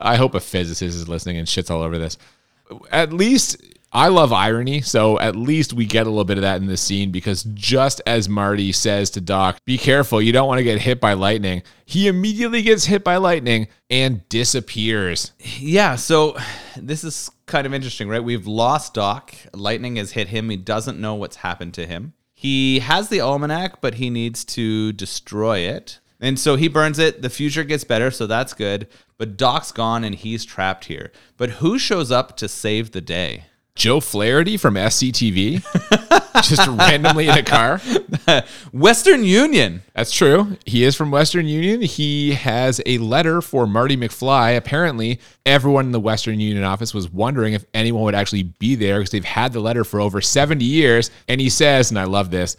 [0.00, 2.16] I hope a physicist is listening and shits all over this.
[2.90, 3.56] At least
[3.92, 6.80] I love irony, so at least we get a little bit of that in this
[6.80, 10.80] scene because just as Marty says to Doc, "Be careful, you don't want to get
[10.80, 15.32] hit by lightning." He immediately gets hit by lightning and disappears.
[15.58, 16.36] Yeah, so
[16.76, 18.22] this is kind of interesting, right?
[18.22, 19.34] We've lost Doc.
[19.52, 20.50] Lightning has hit him.
[20.50, 22.12] He doesn't know what's happened to him.
[22.32, 25.98] He has the almanac, but he needs to destroy it.
[26.20, 27.22] And so he burns it.
[27.22, 28.86] The future gets better, so that's good.
[29.20, 31.12] But Doc's gone and he's trapped here.
[31.36, 33.44] But who shows up to save the day?
[33.74, 35.62] Joe Flaherty from SCTV,
[36.42, 37.82] just randomly in a car.
[38.72, 39.82] Western Union.
[39.94, 40.56] That's true.
[40.64, 41.82] He is from Western Union.
[41.82, 44.56] He has a letter for Marty McFly.
[44.56, 49.00] Apparently, everyone in the Western Union office was wondering if anyone would actually be there
[49.00, 51.10] because they've had the letter for over 70 years.
[51.28, 52.56] And he says, and I love this,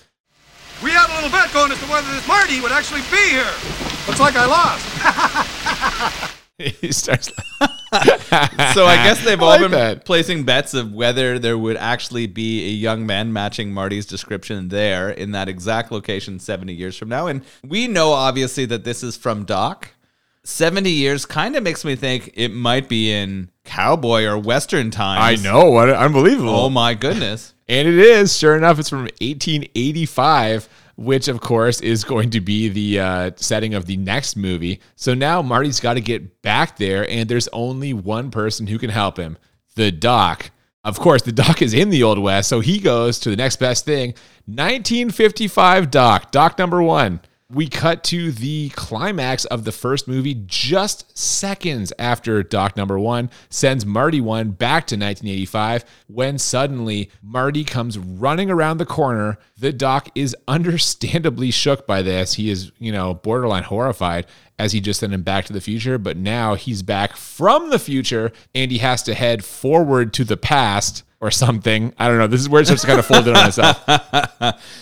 [0.84, 3.51] We had a little bet going as to whether this Marty would actually be here.
[4.07, 5.47] Looks like I lost.
[6.82, 7.32] he starts.
[8.74, 10.05] So I guess they've I all like been that.
[10.05, 15.09] placing bets of whether there would actually be a young man matching Marty's description there
[15.09, 17.28] in that exact location 70 years from now.
[17.28, 19.89] And we know obviously that this is from Doc.
[20.43, 25.41] 70 years kind of makes me think it might be in cowboy or western times.
[25.41, 25.70] I know.
[25.70, 26.55] What unbelievable.
[26.55, 27.53] Oh my goodness.
[27.68, 28.38] And it is.
[28.38, 33.73] Sure enough, it's from 1885, which of course is going to be the uh, setting
[33.73, 34.79] of the next movie.
[34.95, 38.89] So now Marty's got to get back there, and there's only one person who can
[38.89, 39.37] help him
[39.75, 40.51] the doc.
[40.83, 43.57] Of course, the doc is in the Old West, so he goes to the next
[43.57, 44.15] best thing
[44.45, 47.21] 1955 doc, doc number one.
[47.54, 53.30] We cut to the climax of the first movie just seconds after Doc number one
[53.49, 59.38] sends Marty one back to 1985 when suddenly Marty comes running around the corner.
[59.58, 62.36] The Doc is understandably shook by this.
[62.36, 64.28] He is, you know, borderline horrified
[64.58, 67.80] as he just sent him back to the future, but now he's back from the
[67.80, 71.93] future and he has to head forward to the past or something.
[71.99, 72.28] I don't know.
[72.28, 73.84] This is where it starts to kind of fold in on itself.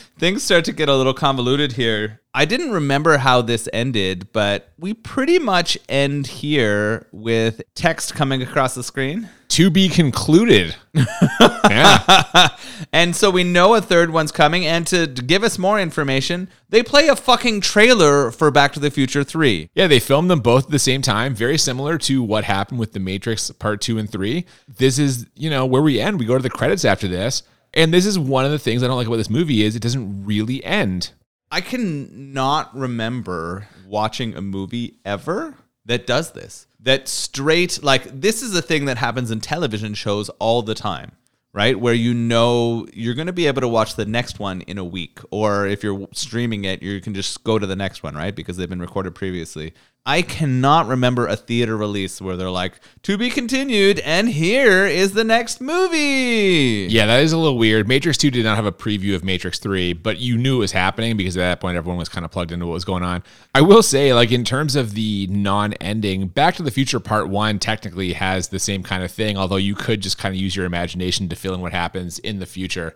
[0.19, 2.19] Things start to get a little convoluted here.
[2.33, 8.41] I didn't remember how this ended, but we pretty much end here with text coming
[8.41, 9.29] across the screen.
[9.49, 10.75] to be concluded.
[10.93, 12.49] yeah.
[12.93, 14.65] And so we know a third one's coming.
[14.65, 18.89] And to give us more information, they play a fucking trailer for Back to the
[18.91, 19.69] Future 3.
[19.73, 22.93] Yeah, they filmed them both at the same time, very similar to what happened with
[22.93, 24.45] The Matrix Part 2 and 3.
[24.67, 26.19] This is, you know, where we end.
[26.19, 27.43] We go to the credits after this.
[27.73, 29.81] And this is one of the things I don't like about this movie is it
[29.81, 31.11] doesn't really end.
[31.51, 35.55] I can not remember watching a movie ever
[35.85, 36.67] that does this.
[36.79, 41.11] That straight, like, this is a thing that happens in television shows all the time,
[41.51, 41.77] right?
[41.77, 44.83] Where you know you're going to be able to watch the next one in a
[44.83, 45.19] week.
[45.31, 48.35] Or if you're streaming it, you can just go to the next one, right?
[48.35, 49.73] Because they've been recorded previously.
[50.05, 55.11] I cannot remember a theater release where they're like, to be continued, and here is
[55.11, 56.87] the next movie.
[56.89, 57.87] Yeah, that is a little weird.
[57.87, 60.71] Matrix 2 did not have a preview of Matrix 3, but you knew it was
[60.71, 63.23] happening because at that point everyone was kind of plugged into what was going on.
[63.53, 67.29] I will say, like, in terms of the non ending, Back to the Future Part
[67.29, 70.55] 1 technically has the same kind of thing, although you could just kind of use
[70.55, 72.95] your imagination to fill in what happens in the future.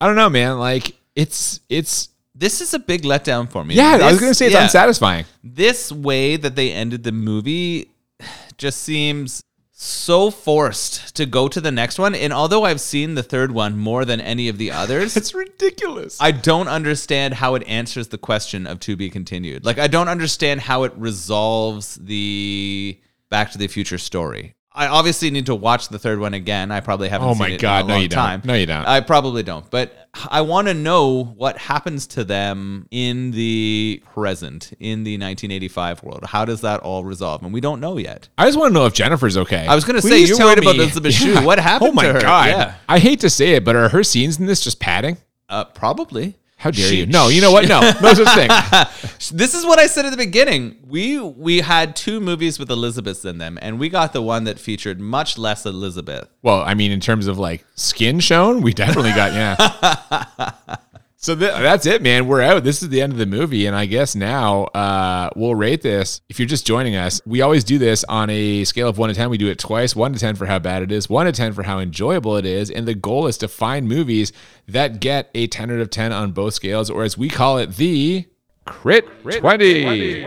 [0.00, 0.58] I don't know, man.
[0.58, 2.08] Like, it's, it's,
[2.38, 3.74] This is a big letdown for me.
[3.74, 4.62] yeah, I was going to say it's yeah.
[4.62, 5.24] unsatisfying.
[5.42, 7.90] this way that they ended the movie
[8.56, 12.14] just seems so forced to go to the next one.
[12.14, 16.18] And although I've seen the third one more than any of the others, It's ridiculous.
[16.20, 19.64] I don't understand how it answers the question of to be continued.
[19.64, 24.54] Like, I don't understand how it resolves the Back to the Future story.
[24.78, 26.70] I obviously need to watch the third one again.
[26.70, 28.16] I probably haven't Oh seen my it God, in a no, long you don't.
[28.18, 28.42] time.
[28.44, 28.86] No, you don't.
[28.86, 29.68] I probably don't.
[29.70, 36.02] But I want to know what happens to them in the present, in the 1985
[36.04, 36.24] world.
[36.26, 37.42] How does that all resolve?
[37.42, 38.28] And we don't know yet.
[38.38, 39.66] I just want to know if Jennifer's okay.
[39.66, 41.44] I was gonna say, you're tell worried about me- Elizabeth Shue.
[41.44, 42.20] What happened Oh my to her?
[42.20, 42.48] god!
[42.48, 42.74] Yeah.
[42.88, 45.16] I hate to say it, but are her scenes in this just padding?
[45.48, 46.36] Uh, probably.
[46.58, 47.06] How dare She- you?
[47.06, 47.68] No, you know what?
[47.68, 48.50] No, no such thing.
[49.36, 50.76] This is what I said at the beginning.
[50.86, 54.58] We we had two movies with Elizabeths in them, and we got the one that
[54.58, 56.28] featured much less Elizabeth.
[56.42, 60.76] Well, I mean, in terms of like skin shown, we definitely got yeah.
[61.20, 62.28] So th- that's it, man.
[62.28, 62.62] We're out.
[62.62, 66.20] This is the end of the movie, and I guess now uh, we'll rate this.
[66.28, 69.16] If you're just joining us, we always do this on a scale of one to
[69.16, 69.28] ten.
[69.28, 71.52] We do it twice: one to ten for how bad it is, one to ten
[71.52, 74.32] for how enjoyable it is, and the goal is to find movies
[74.68, 77.74] that get a ten out of ten on both scales, or as we call it,
[77.74, 78.24] the
[78.64, 79.04] crit,
[79.40, 80.22] twenty.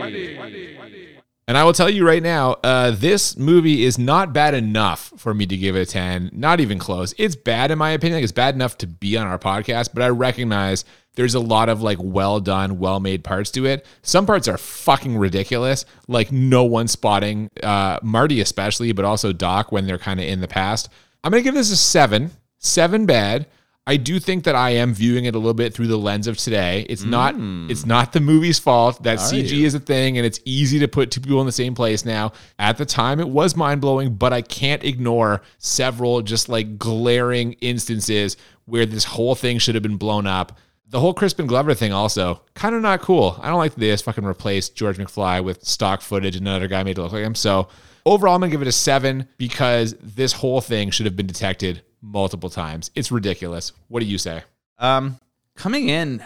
[1.52, 5.34] And I will tell you right now, uh, this movie is not bad enough for
[5.34, 6.30] me to give it a 10.
[6.32, 7.14] Not even close.
[7.18, 8.16] It's bad in my opinion.
[8.16, 11.68] Like, it's bad enough to be on our podcast, but I recognize there's a lot
[11.68, 13.84] of like well done, well made parts to it.
[14.00, 19.70] Some parts are fucking ridiculous, like no one spotting uh, Marty, especially, but also Doc
[19.70, 20.88] when they're kind of in the past.
[21.22, 22.30] I'm going to give this a seven.
[22.60, 23.46] Seven bad.
[23.84, 26.38] I do think that I am viewing it a little bit through the lens of
[26.38, 26.86] today.
[26.88, 27.68] It's not mm.
[27.68, 29.66] it's not the movie's fault that CG you?
[29.66, 32.32] is a thing and it's easy to put two people in the same place now.
[32.60, 38.36] At the time it was mind-blowing, but I can't ignore several just like glaring instances
[38.66, 40.58] where this whole thing should have been blown up.
[40.86, 43.36] The whole Crispin Glover thing also kind of not cool.
[43.42, 46.68] I don't like that they just fucking replaced George McFly with stock footage and another
[46.68, 47.34] guy made it look like him.
[47.34, 47.66] So
[48.06, 51.82] overall, I'm gonna give it a seven because this whole thing should have been detected
[52.02, 52.90] multiple times.
[52.94, 53.72] It's ridiculous.
[53.88, 54.42] What do you say?
[54.78, 55.18] Um,
[55.56, 56.22] coming in,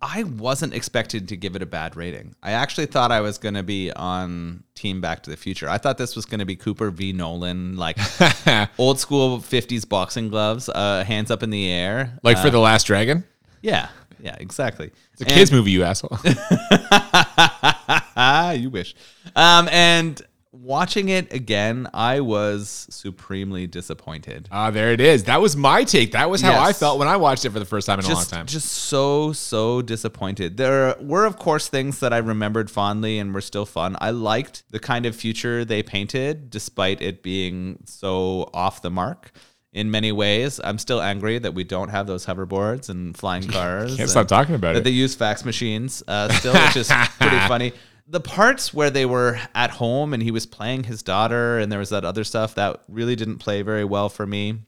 [0.00, 2.34] I wasn't expected to give it a bad rating.
[2.42, 5.68] I actually thought I was going to be on Team Back to the Future.
[5.68, 7.12] I thought this was going to be Cooper v.
[7.12, 7.98] Nolan, like
[8.78, 12.18] old school 50s boxing gloves, uh, hands up in the air.
[12.22, 13.24] Like for the Last Dragon?
[13.60, 13.88] Yeah,
[14.20, 14.92] yeah, exactly.
[15.14, 16.16] It's a kids movie, you asshole.
[18.56, 18.94] you wish.
[19.34, 20.22] Um, and
[20.68, 24.48] watching it again, I was supremely disappointed.
[24.52, 25.24] Ah, there it is.
[25.24, 26.12] That was my take.
[26.12, 28.12] That was how I felt when I watched it for the first time in a
[28.12, 28.46] long time.
[28.46, 30.58] just so so disappointed.
[30.58, 33.96] There were, of course, things that I remembered fondly and were still fun.
[34.00, 39.32] I liked the kind of future they painted, despite it being so off the mark
[39.72, 40.60] in many ways.
[40.62, 43.96] I'm still angry that we don't have those hoverboards and flying cars.
[43.96, 44.84] Can't stop talking about that it.
[44.84, 47.72] they use fax machines uh, still, which is pretty funny.
[48.10, 51.78] The parts where they were at home and he was playing his daughter, and there
[51.78, 54.60] was that other stuff that really didn't play very well for me.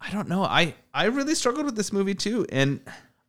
[0.00, 0.42] I don't know.
[0.44, 2.80] I I really struggled with this movie too, and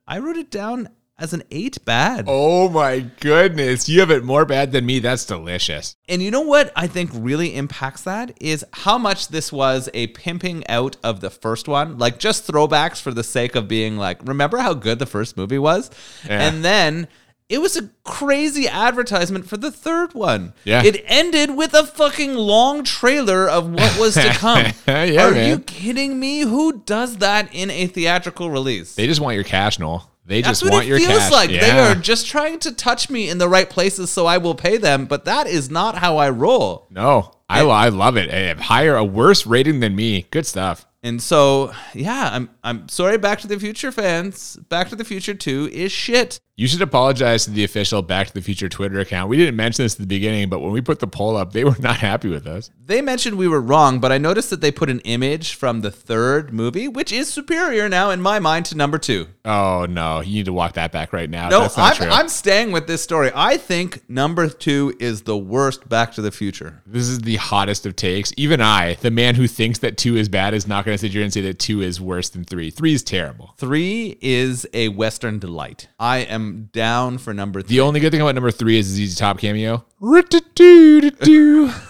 [0.08, 0.90] I wrote it down
[1.20, 2.26] as an eight bad.
[2.28, 3.90] oh my goodness.
[3.90, 5.00] You have it more bad than me.
[5.00, 5.96] That's delicious.
[6.08, 10.08] And you know what I think really impacts that is how much this was a
[10.08, 14.20] pimping out of the first one, like just throwbacks for the sake of being like,
[14.28, 15.90] remember how good the first movie was,
[16.26, 16.48] Yeah.
[16.48, 17.08] and then.
[17.50, 20.54] It was a crazy advertisement for the third one.
[20.66, 20.84] Yeah.
[20.84, 24.74] It ended with a fucking long trailer of what was to come.
[24.88, 25.50] Yeah, Are man.
[25.50, 26.42] you kidding me?
[26.42, 28.96] Who does that in a theatrical release?
[28.96, 30.12] They just want your cash, Noel.
[30.26, 31.32] They That's just what want it your feels cash.
[31.32, 31.50] like.
[31.50, 31.92] They Yeah.
[31.92, 35.06] are just trying to touch me in the right places so I will pay them,
[35.06, 36.86] but that is not how I roll.
[36.90, 38.30] No, I, I love it.
[38.30, 40.26] Eh, a higher, a worse rating than me.
[40.32, 40.86] Good stuff.
[41.04, 44.58] And so, yeah, I'm I'm sorry Back to the Future fans.
[44.70, 46.40] Back to the Future 2 is shit.
[46.60, 49.30] You should apologize to the official Back to the Future Twitter account.
[49.30, 51.64] We didn't mention this at the beginning, but when we put the poll up, they
[51.64, 52.72] were not happy with us.
[52.84, 55.92] They mentioned we were wrong, but I noticed that they put an image from the
[55.92, 59.28] third movie, which is superior now in my mind to number 2.
[59.46, 61.50] Oh no, you need to walk that back right now.
[61.50, 62.12] No, That's not I'm, true.
[62.12, 63.30] I'm staying with this story.
[63.36, 66.82] I think number 2 is the worst Back to the Future.
[66.88, 68.34] this is the hottest of takes.
[68.36, 71.12] Even I, the man who thinks that two is bad, is not going to sit
[71.12, 72.72] here and say that two is worse than three.
[72.72, 73.54] Three is terrible.
[73.58, 75.90] Three is a Western delight.
[76.00, 77.76] I am down for number three.
[77.76, 79.86] The only good thing about number three is ZZ Top cameo.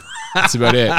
[0.33, 0.91] That's about it.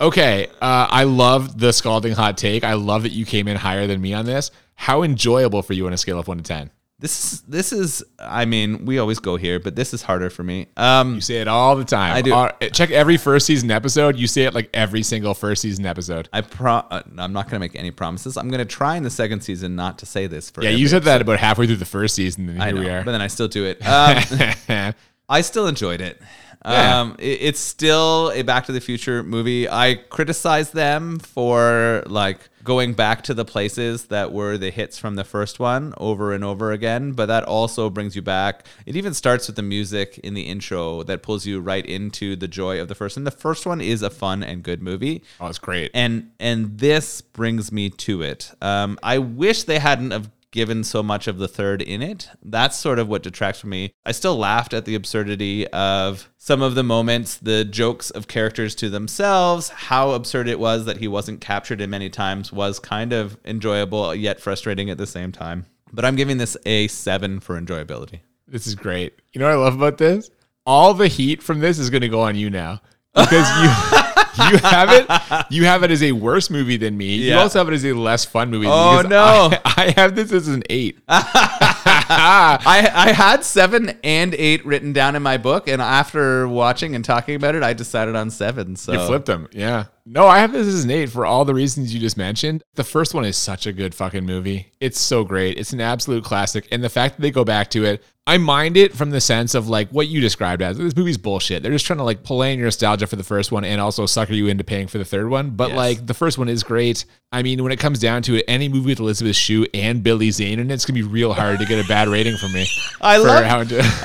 [0.00, 2.64] Okay, uh, I love the scalding hot take.
[2.64, 4.50] I love that you came in higher than me on this.
[4.74, 6.70] How enjoyable for you on a scale of one to ten?
[6.98, 8.02] This is this is.
[8.18, 10.68] I mean, we always go here, but this is harder for me.
[10.78, 12.16] Um, You say it all the time.
[12.16, 12.68] I do.
[12.70, 14.16] Check every first season episode.
[14.18, 16.30] You say it like every single first season episode.
[16.32, 16.76] I pro.
[16.76, 18.38] Uh, I'm not gonna make any promises.
[18.38, 20.48] I'm gonna try in the second season not to say this.
[20.48, 22.88] For Yeah, you said that about halfway through the first season, and here know, we
[22.88, 23.04] are.
[23.04, 23.78] but then I still do it.
[23.86, 24.94] Um,
[25.28, 26.22] I still enjoyed it.
[26.64, 27.00] Yeah.
[27.00, 29.68] Um, it- it's still a Back to the Future movie.
[29.68, 35.14] I criticize them for like going back to the places that were the hits from
[35.14, 38.66] the first one over and over again, but that also brings you back.
[38.84, 42.48] It even starts with the music in the intro that pulls you right into the
[42.48, 43.16] joy of the first.
[43.16, 45.92] And the first one is a fun and good movie oh, it's great.
[45.94, 48.52] and and this brings me to it.
[48.60, 52.28] Um, I wish they hadn't have given so much of the third in it.
[52.42, 53.92] That's sort of what detracts from me.
[54.04, 58.74] I still laughed at the absurdity of some of the moments, the jokes of characters
[58.76, 63.12] to themselves, how absurd it was that he wasn't captured in many times was kind
[63.12, 65.66] of enjoyable yet frustrating at the same time.
[65.92, 68.20] But I'm giving this a seven for enjoyability.
[68.48, 69.14] This is great.
[69.32, 70.30] You know what I love about this?
[70.64, 72.80] All the heat from this is going to go on you now
[73.14, 73.98] because you
[74.38, 77.16] you have it you have it as a worse movie than me.
[77.16, 78.66] You also have it as a less fun movie.
[78.66, 79.50] than Oh, no.
[79.64, 80.98] I, I have this as an eight.
[81.08, 87.04] I I had seven and eight written down in my book, and after watching and
[87.04, 88.76] talking about it, I decided on seven.
[88.76, 89.48] So You flipped them.
[89.52, 89.84] Yeah.
[90.08, 92.62] No, I have this as an eight for all the reasons you just mentioned.
[92.76, 94.70] The first one is such a good fucking movie.
[94.80, 95.58] It's so great.
[95.58, 96.68] It's an absolute classic.
[96.70, 99.56] And the fact that they go back to it, I mind it from the sense
[99.56, 101.62] of like what you described as this movie's bullshit.
[101.64, 104.06] They're just trying to like pull in your nostalgia for the first one and also
[104.06, 105.50] sucker you into paying for the third one.
[105.50, 105.76] But Yes.
[105.76, 107.04] like the first one is great.
[107.32, 110.30] I mean, when it comes down to it, any movie with Elizabeth Shue and Billy
[110.30, 112.64] Zane in it, it's gonna be real hard to get a bad rating from me.
[113.00, 113.58] I love how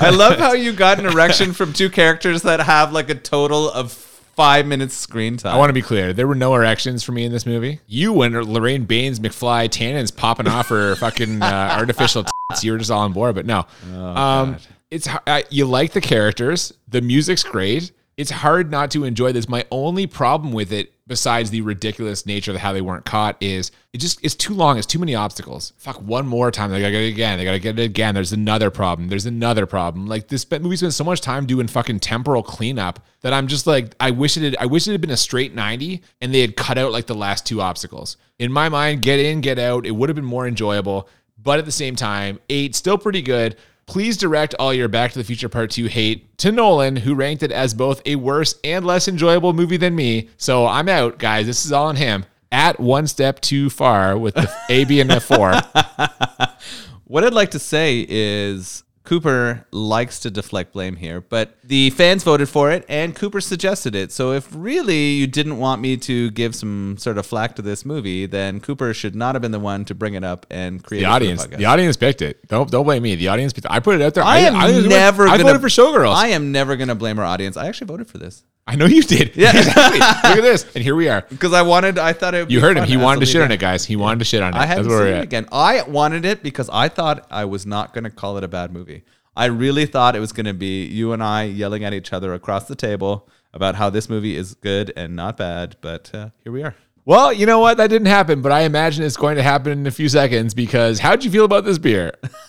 [0.04, 3.70] I love how you got an erection from two characters that have like a total
[3.70, 3.92] of
[4.34, 5.54] five minutes screen time.
[5.54, 6.12] I want to be clear.
[6.12, 7.80] There were no erections for me in this movie.
[7.86, 12.78] You when Lorraine Baines McFly Tannen's popping off her fucking uh, artificial tits, you were
[12.78, 13.34] just all on board.
[13.34, 14.56] But no, um,
[14.90, 16.72] it's I, you like the characters.
[16.88, 17.92] The music's great.
[18.16, 19.48] It's hard not to enjoy this.
[19.48, 23.70] My only problem with it, besides the ridiculous nature of how they weren't caught, is
[23.92, 24.78] it just it's too long.
[24.78, 25.74] It's too many obstacles.
[25.76, 27.38] Fuck, one more time they gotta get it again.
[27.38, 28.14] They gotta get it again.
[28.14, 29.10] There's another problem.
[29.10, 30.06] There's another problem.
[30.06, 33.94] Like this movie spent so much time doing fucking temporal cleanup that I'm just like,
[34.00, 34.56] I wish it had.
[34.58, 37.14] I wish it had been a straight ninety and they had cut out like the
[37.14, 38.16] last two obstacles.
[38.38, 39.84] In my mind, get in, get out.
[39.84, 41.10] It would have been more enjoyable.
[41.36, 43.56] But at the same time, eight still pretty good.
[43.86, 47.42] Please direct all your Back to the Future Part 2 hate to Nolan, who ranked
[47.42, 50.28] it as both a worse and less enjoyable movie than me.
[50.36, 51.46] So I'm out, guys.
[51.46, 52.24] This is all on him.
[52.50, 56.48] At one step too far with the A, B, and F4.
[57.12, 62.22] What I'd like to say is Cooper likes to deflect blame here, but the fans
[62.22, 64.12] voted for it and Cooper suggested it.
[64.12, 67.84] So if really you didn't want me to give some sort of flack to this
[67.84, 71.00] movie, then Cooper should not have been the one to bring it up and create
[71.00, 71.56] The audience, podcast.
[71.58, 72.46] the audience picked it.
[72.48, 73.16] Don't don't blame me.
[73.16, 73.72] The audience picked it.
[73.72, 74.24] I put it out there.
[74.24, 76.14] I am I, never I gonna voted for Showgirls.
[76.14, 77.56] I I, am never gonna blame our audience.
[77.56, 79.34] I actually voted for this I know you did.
[79.34, 79.98] Yeah, exactly.
[79.98, 81.22] Look at this, and here we are.
[81.28, 81.98] because I wanted.
[81.98, 82.48] I thought it.
[82.50, 82.84] You heard him.
[82.84, 83.84] He wanted to shit on it, guys.
[83.84, 84.56] He wanted to shit on it.
[84.56, 85.48] I where seen it again.
[85.50, 88.72] I wanted it because I thought I was not going to call it a bad
[88.72, 89.01] movie.
[89.36, 92.34] I really thought it was going to be you and I yelling at each other
[92.34, 95.76] across the table about how this movie is good and not bad.
[95.80, 96.74] But uh, here we are.
[97.04, 97.78] Well, you know what?
[97.78, 101.00] That didn't happen, but I imagine it's going to happen in a few seconds because
[101.00, 102.12] how'd you feel about this beer?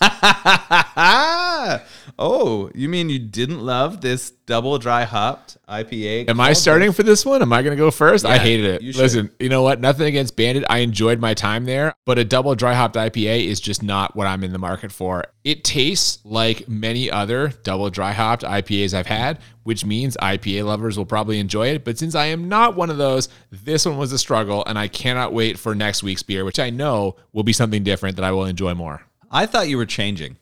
[2.18, 6.28] Oh, you mean you didn't love this double dry hopped IPA?
[6.28, 7.42] Am I starting for this one?
[7.42, 8.24] Am I going to go first?
[8.24, 8.82] I hated it.
[8.82, 8.92] you.
[8.92, 9.80] Listen, you know what?
[9.80, 10.64] Nothing against Bandit.
[10.70, 14.26] I enjoyed my time there, but a double dry hopped IPA is just not what
[14.26, 15.24] I'm in the market for.
[15.42, 20.96] It tastes like many other double dry hopped IPAs I've had, which means IPA lovers
[20.96, 21.84] will probably enjoy it.
[21.84, 24.88] But since I am not one of those, this one was a struggle, and I
[24.88, 28.30] cannot wait for next week's beer, which I know will be something different that I
[28.30, 29.02] will enjoy more.
[29.30, 30.36] I thought you were changing.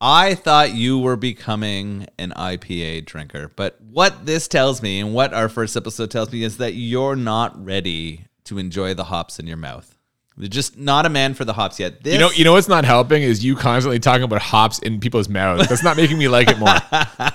[0.00, 3.50] I thought you were becoming an IPA drinker.
[3.54, 7.16] But what this tells me and what our first episode tells me is that you're
[7.16, 9.96] not ready to enjoy the hops in your mouth.
[10.36, 12.02] You're just not a man for the hops yet.
[12.02, 14.98] This, You know, you know what's not helping is you constantly talking about hops in
[14.98, 15.68] people's mouths.
[15.68, 16.74] That's not making me like it more.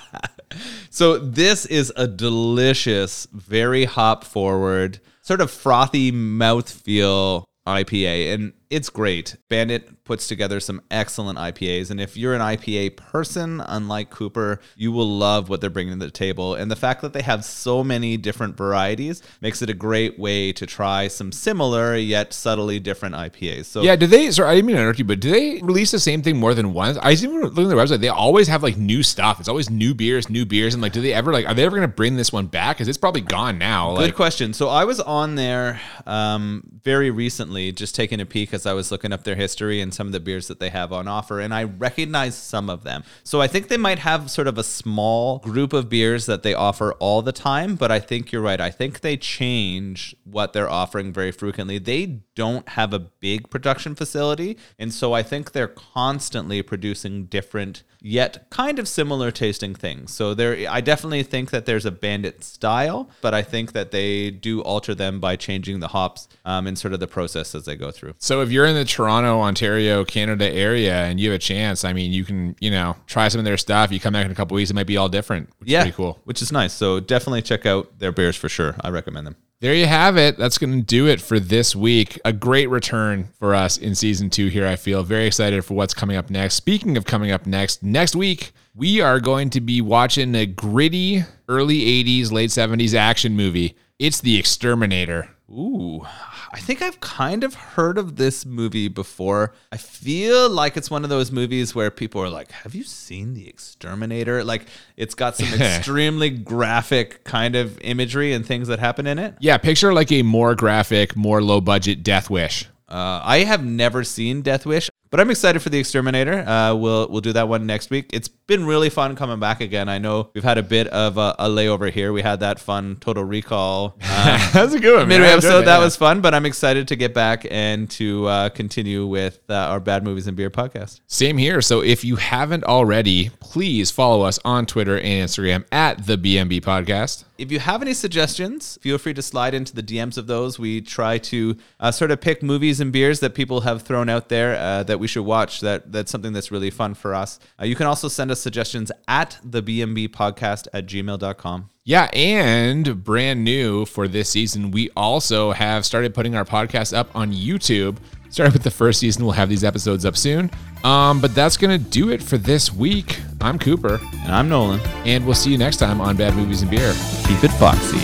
[0.90, 8.90] So this is a delicious, very hop forward, sort of frothy mouthfeel IPA, and it's
[8.90, 9.36] great.
[9.50, 14.92] Bandit puts together some excellent IPAs, and if you're an IPA person, unlike Cooper, you
[14.92, 16.54] will love what they're bringing to the table.
[16.54, 20.52] And the fact that they have so many different varieties makes it a great way
[20.54, 23.66] to try some similar yet subtly different IPAs.
[23.66, 24.30] So Yeah, do they?
[24.30, 26.54] Sorry, I didn't mean to interrupt you, but do they release the same thing more
[26.54, 26.98] than once?
[27.02, 29.40] I see when looking at their website, they always have like new stuff.
[29.40, 31.48] It's always new beers, new beers, and like, do they ever like?
[31.48, 32.78] Are they ever going to bring this one back?
[32.78, 33.96] Because it's probably gone now.
[33.96, 34.54] Good Like, question.
[34.54, 38.92] So I was on there um, very recently, just taking a peek as I was
[38.92, 41.54] looking up their history and some of the beers that they have on offer, and
[41.54, 43.06] I recognized some of them.
[43.24, 46.54] So I think they might have sort of a small group of beers that they
[46.54, 48.60] offer all the time, but I think you're right.
[48.60, 51.78] I think they change what they're offering very frequently.
[51.78, 57.84] They don't have a big production facility, and so I think they're constantly producing different
[58.02, 60.14] yet kind of similar tasting things.
[60.14, 64.32] So there I definitely think that there's a bandit style, but I think that they
[64.32, 67.76] do alter them by changing the hops um, and sort of the process as they
[67.76, 68.14] go through.
[68.18, 71.94] so if you're in the Toronto, Ontario, Canada area, and you have a chance, I
[71.94, 73.92] mean, you can you know try some of their stuff.
[73.92, 75.50] You come back in a couple weeks, it might be all different.
[75.60, 76.20] Which Yeah, is pretty cool.
[76.24, 76.74] which is nice.
[76.74, 78.76] So definitely check out their beers for sure.
[78.82, 79.36] I recommend them.
[79.62, 80.38] There you have it.
[80.38, 82.18] That's going to do it for this week.
[82.24, 85.04] A great return for us in season two here, I feel.
[85.04, 86.56] Very excited for what's coming up next.
[86.56, 91.26] Speaking of coming up next, next week, we are going to be watching a gritty
[91.50, 93.76] early 80s, late 70s action movie.
[94.00, 95.30] It's The Exterminator.
[95.52, 96.06] Ooh,
[96.52, 99.54] I think I've kind of heard of this movie before.
[99.72, 103.34] I feel like it's one of those movies where people are like, "Have you seen
[103.34, 104.66] The Exterminator?" Like
[104.98, 109.36] it's got some extremely graphic kind of imagery and things that happen in it.
[109.40, 112.66] Yeah, picture like a more graphic, more low budget Death Wish.
[112.88, 114.90] Uh, I have never seen Death Wish.
[115.12, 116.48] But I'm excited for the Exterminator.
[116.48, 118.10] Uh, we'll we'll do that one next week.
[118.14, 119.90] It's been really fun coming back again.
[119.90, 122.14] I know we've had a bit of a, a layover here.
[122.14, 125.08] We had that fun Total Recall uh, That's a good one.
[125.08, 125.62] midway episode.
[125.64, 125.84] That yeah.
[125.84, 129.80] was fun, but I'm excited to get back and to uh, continue with uh, our
[129.80, 131.02] Bad Movies and Beer podcast.
[131.08, 131.62] Same here.
[131.62, 136.62] So if you haven't already, please follow us on Twitter and Instagram at the BMB
[136.62, 137.24] Podcast.
[137.40, 140.60] If you have any suggestions, feel free to slide into the DMs of those.
[140.60, 144.28] We try to uh, sort of pick movies and beers that people have thrown out
[144.28, 145.62] there uh, that we should watch.
[145.62, 147.40] That that's something that's really fun for us.
[147.58, 151.70] Uh, you can also send us suggestions at the BMB podcast at gmail.com.
[151.86, 157.10] Yeah, and brand new for this season, we also have started putting our podcast up
[157.16, 157.98] on YouTube.
[158.30, 160.52] Started with the first season, we'll have these episodes up soon.
[160.84, 163.20] Um, but that's gonna do it for this week.
[163.42, 164.80] I'm Cooper, And I'm Nolan.
[165.06, 166.94] and we'll see you next time on Bad Movies and Beer.
[167.26, 167.98] Keep it foxy.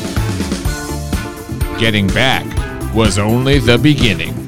[1.80, 2.46] Getting back
[2.96, 4.45] was only the beginning.